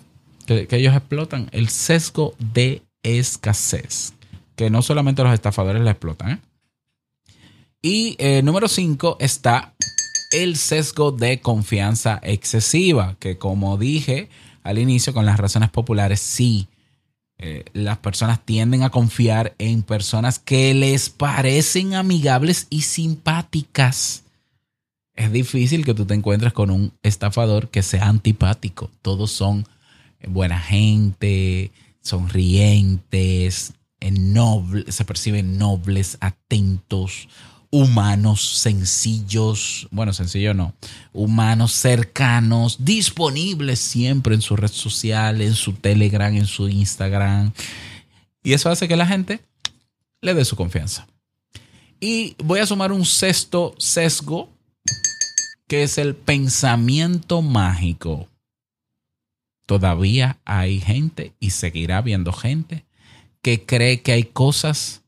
que, 0.47 0.67
que 0.67 0.77
ellos 0.77 0.95
explotan, 0.95 1.49
el 1.53 1.69
sesgo 1.69 2.35
de 2.39 2.83
escasez, 3.03 4.15
que 4.57 4.71
no 4.71 4.83
solamente 4.83 5.23
los 5.23 5.33
estafadores 5.33 5.83
la 5.83 5.93
explotan. 5.93 6.31
¿eh? 6.33 6.39
Y 7.83 8.17
eh, 8.19 8.43
número 8.43 8.69
5 8.69 9.17
está 9.21 9.75
el 10.33 10.57
sesgo 10.57 11.13
de 11.13 11.41
confianza 11.41 12.21
excesiva, 12.23 13.17
que 13.19 13.39
como 13.39 13.77
dije 13.77 14.29
al 14.63 14.79
inicio 14.79 15.13
con 15.13 15.27
las 15.27 15.39
razones 15.39 15.71
populares, 15.71 16.21
sí, 16.21 16.69
eh, 17.39 17.65
las 17.73 17.99
personas 17.99 18.45
tienden 18.45 18.83
a 18.83 18.91
confiar 18.91 19.55
en 19.59 19.83
personas 19.83 20.39
que 20.39 20.75
les 20.75 21.11
parecen 21.11 21.95
amigables 21.95 22.67
y 22.71 22.83
simpáticas. 22.83 24.23
Es 25.15 25.33
difícil 25.33 25.85
que 25.85 25.95
tú 25.95 26.07
te 26.07 26.15
encuentres 26.15 26.53
con 26.53 26.71
un 26.71 26.93
estafador 27.03 27.69
que 27.69 27.83
sea 27.83 28.07
antipático. 28.07 28.91
Todos 29.03 29.33
son 29.33 29.67
buena 30.29 30.59
gente, 30.59 31.71
sonrientes, 32.01 33.75
eh, 34.01 34.11
nobles, 34.11 34.95
se 34.95 35.05
perciben 35.05 35.59
nobles, 35.59 36.19
atentos, 36.21 37.29
humanos, 37.75 38.59
sencillos, 38.59 39.89
bueno, 39.91 40.13
sencillo 40.13 40.53
no, 40.53 40.75
humanos 41.15 41.73
cercanos, 41.73 42.85
disponibles 42.85 43.81
siempre 43.81 44.35
en 44.35 44.43
su 44.43 44.57
red 44.57 44.71
social, 44.71 45.41
en 45.41 45.55
su 45.55 45.73
Telegram, 45.73 46.37
en 46.37 46.47
su 46.47 46.69
Instagram. 46.69 47.53
Y 48.45 48.53
eso 48.53 48.69
hace 48.69 48.87
que 48.89 48.97
la 48.97 49.07
gente 49.07 49.41
le 50.21 50.35
dé 50.35 50.45
su 50.45 50.55
confianza. 50.55 51.09
Y 51.99 52.37
voy 52.45 52.61
a 52.61 52.67
sumar 52.67 52.93
un 52.93 53.07
sexto 53.07 53.75
sesgo, 53.79 54.51
que 55.67 55.85
es 55.85 55.97
el 55.97 56.15
pensamiento 56.15 57.41
mágico. 57.41 58.29
Todavía 59.65 60.39
hay 60.45 60.79
gente 60.79 61.33
y 61.41 61.51
seguirá 61.51 61.99
habiendo 61.99 62.35
gente 62.35 62.85
que 63.41 63.65
cree 63.65 64.03
que 64.03 64.13
hay 64.13 64.25
cosas 64.25 65.02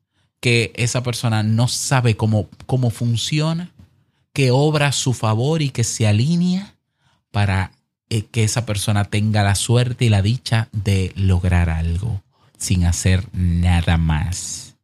que 0.44 0.74
esa 0.76 1.02
persona 1.02 1.42
no 1.42 1.68
sabe 1.68 2.18
cómo, 2.18 2.50
cómo 2.66 2.90
funciona, 2.90 3.70
que 4.34 4.50
obra 4.50 4.88
a 4.88 4.92
su 4.92 5.14
favor 5.14 5.62
y 5.62 5.70
que 5.70 5.84
se 5.84 6.06
alinea 6.06 6.74
para 7.30 7.72
eh, 8.10 8.26
que 8.26 8.44
esa 8.44 8.66
persona 8.66 9.06
tenga 9.06 9.42
la 9.42 9.54
suerte 9.54 10.04
y 10.04 10.10
la 10.10 10.20
dicha 10.20 10.68
de 10.72 11.14
lograr 11.16 11.70
algo 11.70 12.22
sin 12.58 12.84
hacer 12.84 13.26
nada 13.32 13.96
más. 13.96 14.76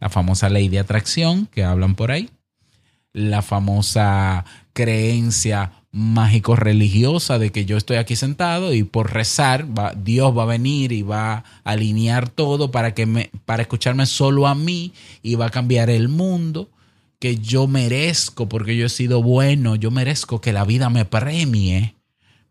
La 0.00 0.10
famosa 0.10 0.50
ley 0.50 0.68
de 0.68 0.80
atracción 0.80 1.46
que 1.46 1.64
hablan 1.64 1.94
por 1.94 2.10
ahí, 2.10 2.28
la 3.14 3.40
famosa 3.40 4.44
creencia 4.74 5.72
mágico-religiosa 5.96 7.38
de 7.38 7.50
que 7.50 7.64
yo 7.64 7.76
estoy 7.76 7.96
aquí 7.96 8.16
sentado 8.16 8.74
y 8.74 8.82
por 8.84 9.12
rezar 9.12 9.66
va- 9.76 9.94
Dios 9.94 10.36
va 10.36 10.42
a 10.42 10.46
venir 10.46 10.92
y 10.92 11.02
va 11.02 11.36
a 11.36 11.44
alinear 11.64 12.28
todo 12.28 12.70
para, 12.70 12.92
que 12.94 13.06
me, 13.06 13.30
para 13.46 13.62
escucharme 13.62 14.04
solo 14.06 14.46
a 14.46 14.54
mí 14.54 14.92
y 15.22 15.36
va 15.36 15.46
a 15.46 15.50
cambiar 15.50 15.88
el 15.88 16.08
mundo, 16.08 16.68
que 17.18 17.36
yo 17.38 17.66
merezco 17.66 18.48
porque 18.48 18.76
yo 18.76 18.86
he 18.86 18.90
sido 18.90 19.22
bueno, 19.22 19.74
yo 19.74 19.90
merezco 19.90 20.40
que 20.40 20.52
la 20.52 20.64
vida 20.64 20.90
me 20.90 21.06
premie 21.06 21.94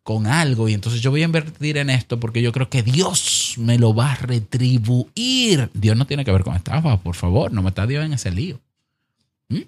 con 0.01 0.25
algo 0.27 0.67
y 0.67 0.73
entonces 0.73 1.01
yo 1.01 1.12
voy 1.12 1.21
a 1.21 1.25
invertir 1.25 1.77
en 1.77 1.89
esto 1.89 2.19
porque 2.19 2.41
yo 2.41 2.51
creo 2.51 2.69
que 2.69 2.81
Dios 2.84 3.55
me 3.58 3.77
lo 3.77 3.93
va 3.93 4.12
a 4.13 4.15
retribuir. 4.15 5.69
Dios 5.73 5.95
no 5.97 6.05
tiene 6.08 6.25
que 6.25 6.31
ver 6.31 6.43
con 6.43 6.55
estafa, 6.55 6.97
por 6.97 7.15
favor, 7.15 7.51
no 7.51 7.62
me 7.62 7.69
está 7.69 7.86
Dios 7.88 8.03
en 8.05 8.13
ese 8.13 8.31
lío. 8.31 8.60
¿Mm? 9.49 9.62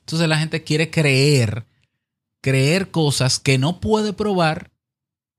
Entonces 0.00 0.28
la 0.28 0.38
gente 0.38 0.62
quiere 0.64 0.90
creer, 0.90 1.64
creer 2.48 2.90
cosas 2.90 3.38
que 3.38 3.58
no 3.58 3.78
puede 3.78 4.14
probar, 4.14 4.70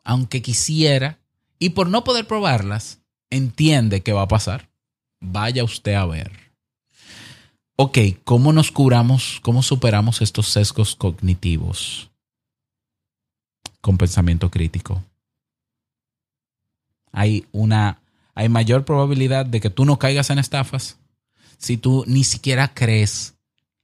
aunque 0.04 0.44
quisiera, 0.44 1.18
y 1.58 1.70
por 1.72 1.90
no 1.90 2.04
poder 2.04 2.28
probarlas, 2.28 3.02
entiende 3.32 4.02
que 4.02 4.14
va 4.14 4.22
a 4.22 4.28
pasar. 4.28 4.70
Vaya 5.20 5.64
usted 5.64 5.96
a 5.96 6.06
ver. 6.06 6.32
Ok, 7.78 7.98
¿cómo 8.24 8.54
nos 8.54 8.72
curamos, 8.72 9.40
cómo 9.42 9.64
superamos 9.64 10.22
estos 10.22 10.50
sesgos 10.50 10.96
cognitivos? 10.96 12.12
Con 13.82 13.98
pensamiento 13.98 14.52
crítico. 14.52 15.04
Hay 17.12 17.48
una, 17.52 18.04
hay 18.36 18.50
mayor 18.50 18.86
probabilidad 18.86 19.48
de 19.48 19.60
que 19.60 19.72
tú 19.72 19.84
no 19.84 19.98
caigas 19.98 20.30
en 20.30 20.38
estafas 20.38 21.00
si 21.58 21.76
tú 21.76 22.04
ni 22.06 22.24
siquiera 22.24 22.72
crees 22.72 23.34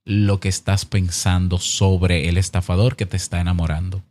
lo 0.05 0.39
que 0.39 0.49
estás 0.49 0.85
pensando 0.85 1.57
sobre 1.57 2.29
el 2.29 2.37
estafador 2.37 2.95
que 2.95 3.05
te 3.05 3.17
está 3.17 3.41
enamorando. 3.41 4.03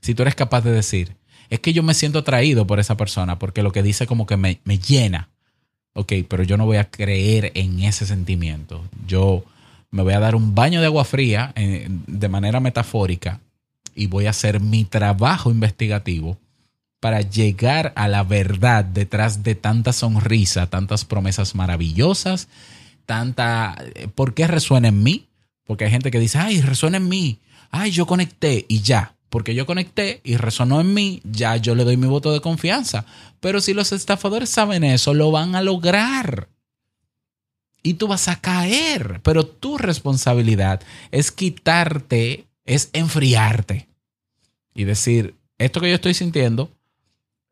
Si 0.00 0.14
tú 0.14 0.22
eres 0.22 0.34
capaz 0.34 0.60
de 0.60 0.72
decir, 0.72 1.16
es 1.48 1.60
que 1.60 1.72
yo 1.72 1.82
me 1.82 1.94
siento 1.94 2.20
atraído 2.20 2.66
por 2.66 2.78
esa 2.78 2.96
persona 2.96 3.38
porque 3.38 3.62
lo 3.62 3.72
que 3.72 3.82
dice 3.82 4.06
como 4.06 4.26
que 4.26 4.36
me, 4.36 4.60
me 4.64 4.78
llena. 4.78 5.30
Ok, 5.94 6.12
pero 6.28 6.44
yo 6.44 6.56
no 6.56 6.66
voy 6.66 6.76
a 6.76 6.90
creer 6.90 7.50
en 7.54 7.80
ese 7.80 8.06
sentimiento. 8.06 8.84
Yo 9.06 9.44
me 9.90 10.02
voy 10.02 10.12
a 10.12 10.20
dar 10.20 10.36
un 10.36 10.54
baño 10.54 10.80
de 10.80 10.86
agua 10.86 11.04
fría 11.04 11.52
eh, 11.56 11.88
de 11.88 12.28
manera 12.28 12.60
metafórica 12.60 13.40
y 13.94 14.06
voy 14.06 14.26
a 14.26 14.30
hacer 14.30 14.60
mi 14.60 14.84
trabajo 14.84 15.50
investigativo 15.50 16.38
para 17.00 17.22
llegar 17.22 17.92
a 17.96 18.08
la 18.08 18.22
verdad 18.22 18.84
detrás 18.84 19.42
de 19.42 19.54
tanta 19.54 19.92
sonrisa, 19.92 20.68
tantas 20.68 21.04
promesas 21.04 21.54
maravillosas, 21.54 22.48
tanta... 23.10 23.74
eh, 23.96 24.06
¿Por 24.06 24.34
qué 24.34 24.46
resuena 24.46 24.86
en 24.86 25.02
mí? 25.02 25.26
Porque 25.64 25.84
hay 25.84 25.90
gente 25.90 26.12
que 26.12 26.20
dice, 26.20 26.38
ay, 26.38 26.60
resuena 26.60 26.98
en 26.98 27.08
mí. 27.08 27.40
Ay, 27.72 27.90
yo 27.90 28.06
conecté 28.06 28.66
y 28.68 28.82
ya. 28.82 29.16
Porque 29.30 29.56
yo 29.56 29.66
conecté 29.66 30.20
y 30.22 30.36
resonó 30.36 30.80
en 30.80 30.94
mí, 30.94 31.20
ya 31.24 31.56
yo 31.56 31.74
le 31.74 31.82
doy 31.82 31.96
mi 31.96 32.06
voto 32.06 32.32
de 32.32 32.40
confianza. 32.40 33.06
Pero 33.40 33.60
si 33.60 33.74
los 33.74 33.90
estafadores 33.90 34.48
saben 34.48 34.84
eso, 34.84 35.12
lo 35.12 35.32
van 35.32 35.56
a 35.56 35.60
lograr. 35.60 36.48
Y 37.82 37.94
tú 37.94 38.06
vas 38.06 38.28
a 38.28 38.40
caer. 38.40 39.20
Pero 39.24 39.44
tu 39.44 39.76
responsabilidad 39.76 40.80
es 41.10 41.32
quitarte, 41.32 42.46
es 42.64 42.90
enfriarte. 42.92 43.88
Y 44.72 44.84
decir, 44.84 45.34
esto 45.58 45.80
que 45.80 45.88
yo 45.88 45.96
estoy 45.96 46.14
sintiendo, 46.14 46.70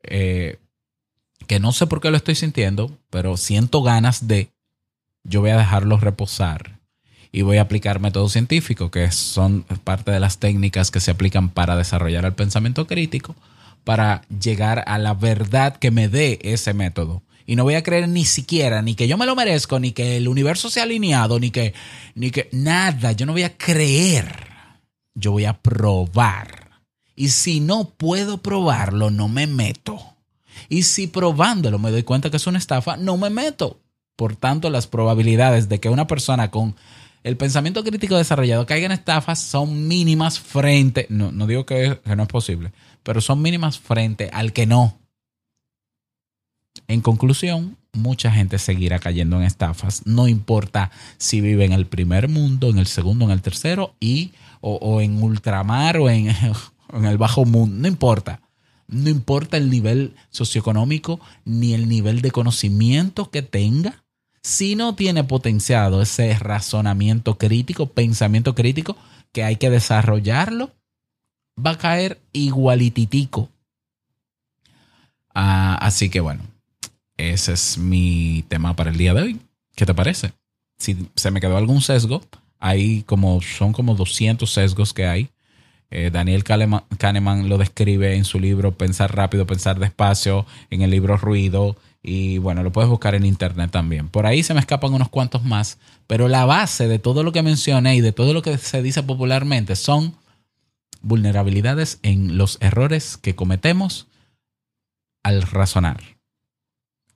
eh, 0.05 0.61
que 1.49 1.59
no 1.59 1.73
sé 1.73 1.89
por 1.89 2.01
qué 2.01 2.13
lo 2.13 2.17
estoy 2.17 2.37
sintiendo, 2.37 2.97
pero 3.11 3.37
siento 3.37 3.83
ganas 3.83 4.29
de, 4.29 4.53
yo 5.29 5.41
voy 5.41 5.51
a 5.51 5.59
dejarlo 5.59 5.99
reposar 5.99 6.79
y 7.31 7.43
voy 7.43 7.59
a 7.59 7.63
aplicar 7.63 8.01
métodos 8.01 8.33
científicos, 8.33 8.91
que 8.91 9.11
son 9.13 9.63
parte 9.85 10.11
de 10.11 10.21
las 10.21 10.39
técnicas 10.39 10.91
que 10.91 11.01
se 11.01 11.11
aplican 11.11 11.51
para 11.51 11.77
desarrollar 11.77 12.25
el 12.25 12.33
pensamiento 12.33 12.87
crítico, 12.87 13.37
para 13.85 14.23
llegar 14.29 14.85
a 14.87 14.99
la 14.99 15.15
verdad 15.15 15.77
que 15.77 15.91
me 15.91 16.09
dé 16.09 16.39
ese 16.43 16.73
método. 16.73 17.23
Y 17.47 17.57
no 17.57 17.65
voy 17.65 17.75
a 17.75 17.83
creer 17.83 18.09
ni 18.09 18.25
siquiera, 18.25 18.83
ni 18.83 18.95
que 18.95 19.09
yo 19.09 19.17
me 19.17 19.25
lo 19.25 19.35
merezco, 19.35 19.79
ni 19.81 19.93
que 19.93 20.19
el 20.19 20.29
universo 20.29 20.69
sea 20.69 20.83
alineado, 20.83 21.41
ni 21.41 21.51
que, 21.51 21.73
ni 22.15 22.31
que 22.31 22.49
nada. 22.53 23.13
Yo 23.13 23.25
no 23.25 23.33
voy 23.33 23.45
a 23.45 23.57
creer. 23.57 24.49
Yo 25.15 25.33
voy 25.33 25.47
a 25.47 25.55
probar. 25.55 26.83
Y 27.17 27.29
si 27.29 27.61
no 27.61 27.91
puedo 27.91 28.43
probarlo, 28.43 29.11
no 29.11 29.29
me 29.29 29.47
meto. 29.47 29.99
Y 30.69 30.83
si 30.83 31.07
probándolo 31.07 31.79
me 31.79 31.91
doy 31.91 32.03
cuenta 32.03 32.31
que 32.31 32.37
es 32.37 32.47
una 32.47 32.59
estafa, 32.59 32.99
no 32.99 33.17
me 33.17 33.31
meto. 33.31 33.81
Por 34.19 34.35
tanto, 34.35 34.69
las 34.69 34.89
probabilidades 34.89 35.69
de 35.69 35.79
que 35.79 35.91
una 35.91 36.09
persona 36.09 36.51
con 36.51 36.75
el 37.23 37.37
pensamiento 37.37 37.85
crítico 37.85 38.17
desarrollado 38.17 38.67
caiga 38.67 38.87
en 38.87 38.91
estafas 38.91 39.39
son 39.39 39.87
mínimas 39.87 40.41
frente, 40.41 41.07
no, 41.09 41.31
no 41.31 41.47
digo 41.47 41.65
que, 41.65 42.01
no 42.05 42.25
es 42.25 42.29
posible, 42.29 42.73
pero 43.05 43.21
son 43.21 43.41
mínimas 43.41 43.79
frente 43.79 44.29
al 44.33 44.53
que 44.53 44.67
no. 44.67 44.99
En 46.89 47.01
conclusión, 47.01 47.77
mucha 47.93 48.33
gente 48.33 48.59
seguirá 48.59 48.99
cayendo 48.99 49.37
en 49.37 49.45
estafas, 49.45 50.05
no 50.05 50.27
importa 50.27 50.91
si 51.19 51.41
vive 51.41 51.65
en 51.65 51.73
el 51.73 51.87
primer 51.87 52.29
mundo, 52.29 52.71
en 52.71 52.79
el 52.79 52.89
segundo, 52.89 53.25
en 53.25 53.31
el 53.31 53.41
tercero, 53.41 53.95
y, 54.01 54.33
o, 54.61 54.79
o 54.83 55.01
en 55.01 55.23
ultramar 55.23 55.97
o 55.99 56.11
en, 56.11 56.27
en 56.93 57.05
el 57.05 57.19
bajo 57.19 57.45
mundo, 57.45 57.83
no 57.83 57.87
importa. 57.87 58.41
No 58.89 59.11
importa 59.11 59.59
el 59.59 59.71
nivel 59.71 60.17
socioeconómico 60.31 61.21
ni 61.45 61.75
el 61.75 61.89
nivel 61.89 62.21
de 62.21 62.33
conocimiento 62.33 63.31
que 63.31 63.43
tenga, 63.43 64.03
si 64.49 64.77
no 64.77 64.95
tiene 64.95 65.25
potenciado 65.25 66.01
ese 66.01 66.33
razonamiento 66.33 67.37
crítico, 67.37 67.85
pensamiento 67.85 68.55
crítico, 68.55 68.97
que 69.31 69.45
hay 69.45 69.57
que 69.57 69.69
desarrollarlo, 69.69 70.71
va 71.55 71.73
a 71.73 71.79
caer 71.79 72.19
igualititico. 72.33 73.51
Ah, 75.35 75.77
así 75.83 76.09
que 76.09 76.21
bueno, 76.21 76.41
ese 77.19 77.53
es 77.53 77.77
mi 77.77 78.43
tema 78.49 78.75
para 78.75 78.89
el 78.89 78.97
día 78.97 79.13
de 79.13 79.23
hoy. 79.23 79.41
¿Qué 79.77 79.85
te 79.85 79.93
parece? 79.93 80.33
Si 80.79 80.97
se 81.15 81.31
me 81.31 81.43
quedó 81.43 81.59
algún 81.59 81.83
sesgo, 81.83 82.23
hay 82.59 83.03
como, 83.03 83.43
son 83.43 83.75
como 83.75 83.97
200 83.97 84.51
sesgos 84.51 84.95
que 84.95 85.07
hay. 85.07 85.29
Eh, 85.91 86.09
Daniel 86.11 86.43
Kahneman, 86.43 86.85
Kahneman 86.97 87.51
lo 87.51 87.59
describe 87.59 88.17
en 88.17 88.25
su 88.25 88.41
libro 88.41 88.73
Pensar 88.73 89.15
rápido, 89.15 89.47
pensar 89.47 89.79
despacio, 89.79 90.47
en 90.71 90.81
el 90.81 90.91
libro 90.91 91.19
Ruido, 91.19 91.77
y 92.03 92.39
bueno, 92.39 92.63
lo 92.63 92.73
puedes 92.73 92.89
buscar 92.89 93.15
en 93.15 93.25
internet 93.25 93.71
también. 93.71 94.09
Por 94.09 94.27
ahí 94.27 94.43
se 94.43 94.55
me 94.55 94.61
escapan 94.61 94.95
unos 94.95 95.09
cuantos 95.09 95.45
más, 95.45 95.79
pero 96.07 96.29
la 96.29 96.45
base 96.45 96.89
de 96.89 96.99
todo 96.99 97.23
lo 97.23 97.33
que 97.33 97.43
mencioné 97.43 97.97
y 97.97 98.01
de 98.01 98.13
todo 98.13 98.33
lo 98.33 98.43
que 98.43 98.57
se 98.59 98.83
dice 98.83 99.03
popularmente 99.03 99.77
son 99.77 100.15
vulnerabilidades 101.03 101.99
en 102.03 102.39
los 102.39 102.59
errores 102.61 103.17
que 103.17 103.35
cometemos 103.35 104.07
al 105.23 105.43
razonar. 105.43 106.01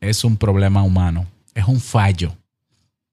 Es 0.00 0.24
un 0.24 0.36
problema 0.36 0.82
humano, 0.82 1.26
es 1.54 1.66
un 1.66 1.80
fallo 1.80 2.36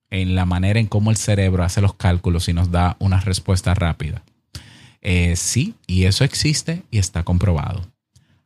en 0.09 0.33
la 0.33 0.45
manera 0.45 0.79
en 0.79 0.87
cómo 0.87 1.11
el 1.11 1.17
cerebro 1.17 1.63
hace 1.63 1.81
los 1.81 1.93
cálculos 1.93 2.49
y 2.49 2.53
nos 2.53 2.71
da 2.71 2.97
una 2.99 3.19
respuesta 3.19 3.75
rápida. 3.75 4.23
Eh, 5.01 5.35
sí, 5.35 5.75
y 5.87 6.05
eso 6.05 6.23
existe 6.23 6.83
y 6.89 6.97
está 6.97 7.23
comprobado. 7.23 7.85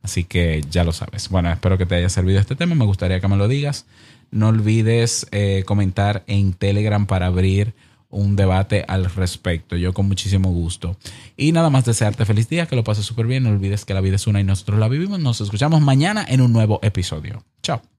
Así 0.04 0.26
que 0.26 0.62
ya 0.70 0.84
lo 0.84 0.92
sabes. 0.92 1.30
Bueno, 1.30 1.52
espero 1.52 1.78
que 1.78 1.86
te 1.86 1.96
haya 1.96 2.10
servido 2.10 2.40
este 2.40 2.56
tema. 2.56 2.76
Me 2.76 2.86
gustaría 2.86 3.20
que 3.20 3.28
me 3.28 3.38
lo 3.38 3.48
digas. 3.48 3.86
No 4.32 4.50
olvides 4.50 5.28
eh, 5.32 5.64
comentar 5.66 6.24
en 6.28 6.54
Telegram 6.54 7.06
para 7.06 7.28
abrir 7.28 7.74
un 8.10 8.36
debate 8.36 8.86
al 8.88 9.06
respecto. 9.06 9.76
Yo 9.76 9.94
con 9.94 10.08
muchísimo 10.08 10.52
gusto. 10.52 10.98
Y 11.36 11.52
nada 11.52 11.70
más 11.70 11.86
desearte 11.86 12.26
feliz 12.26 12.50
día, 12.50 12.68
que 12.68 12.76
lo 12.76 12.84
pases 12.84 13.06
súper 13.06 13.26
bien. 13.26 13.44
No 13.44 13.50
olvides 13.50 13.86
que 13.86 13.94
la 13.94 14.02
vida 14.02 14.18
es 14.18 14.28
una 14.28 14.42
y 14.42 14.44
nosotros 14.44 14.78
la 14.78 14.88
vivimos. 14.88 15.20
Nos 15.20 15.42
escuchamos 15.42 15.82
mañana 15.82 16.26
en 16.28 16.42
un 16.42 16.54
nuevo 16.54 16.80
episodio. 16.84 17.44
Chao. 17.64 17.93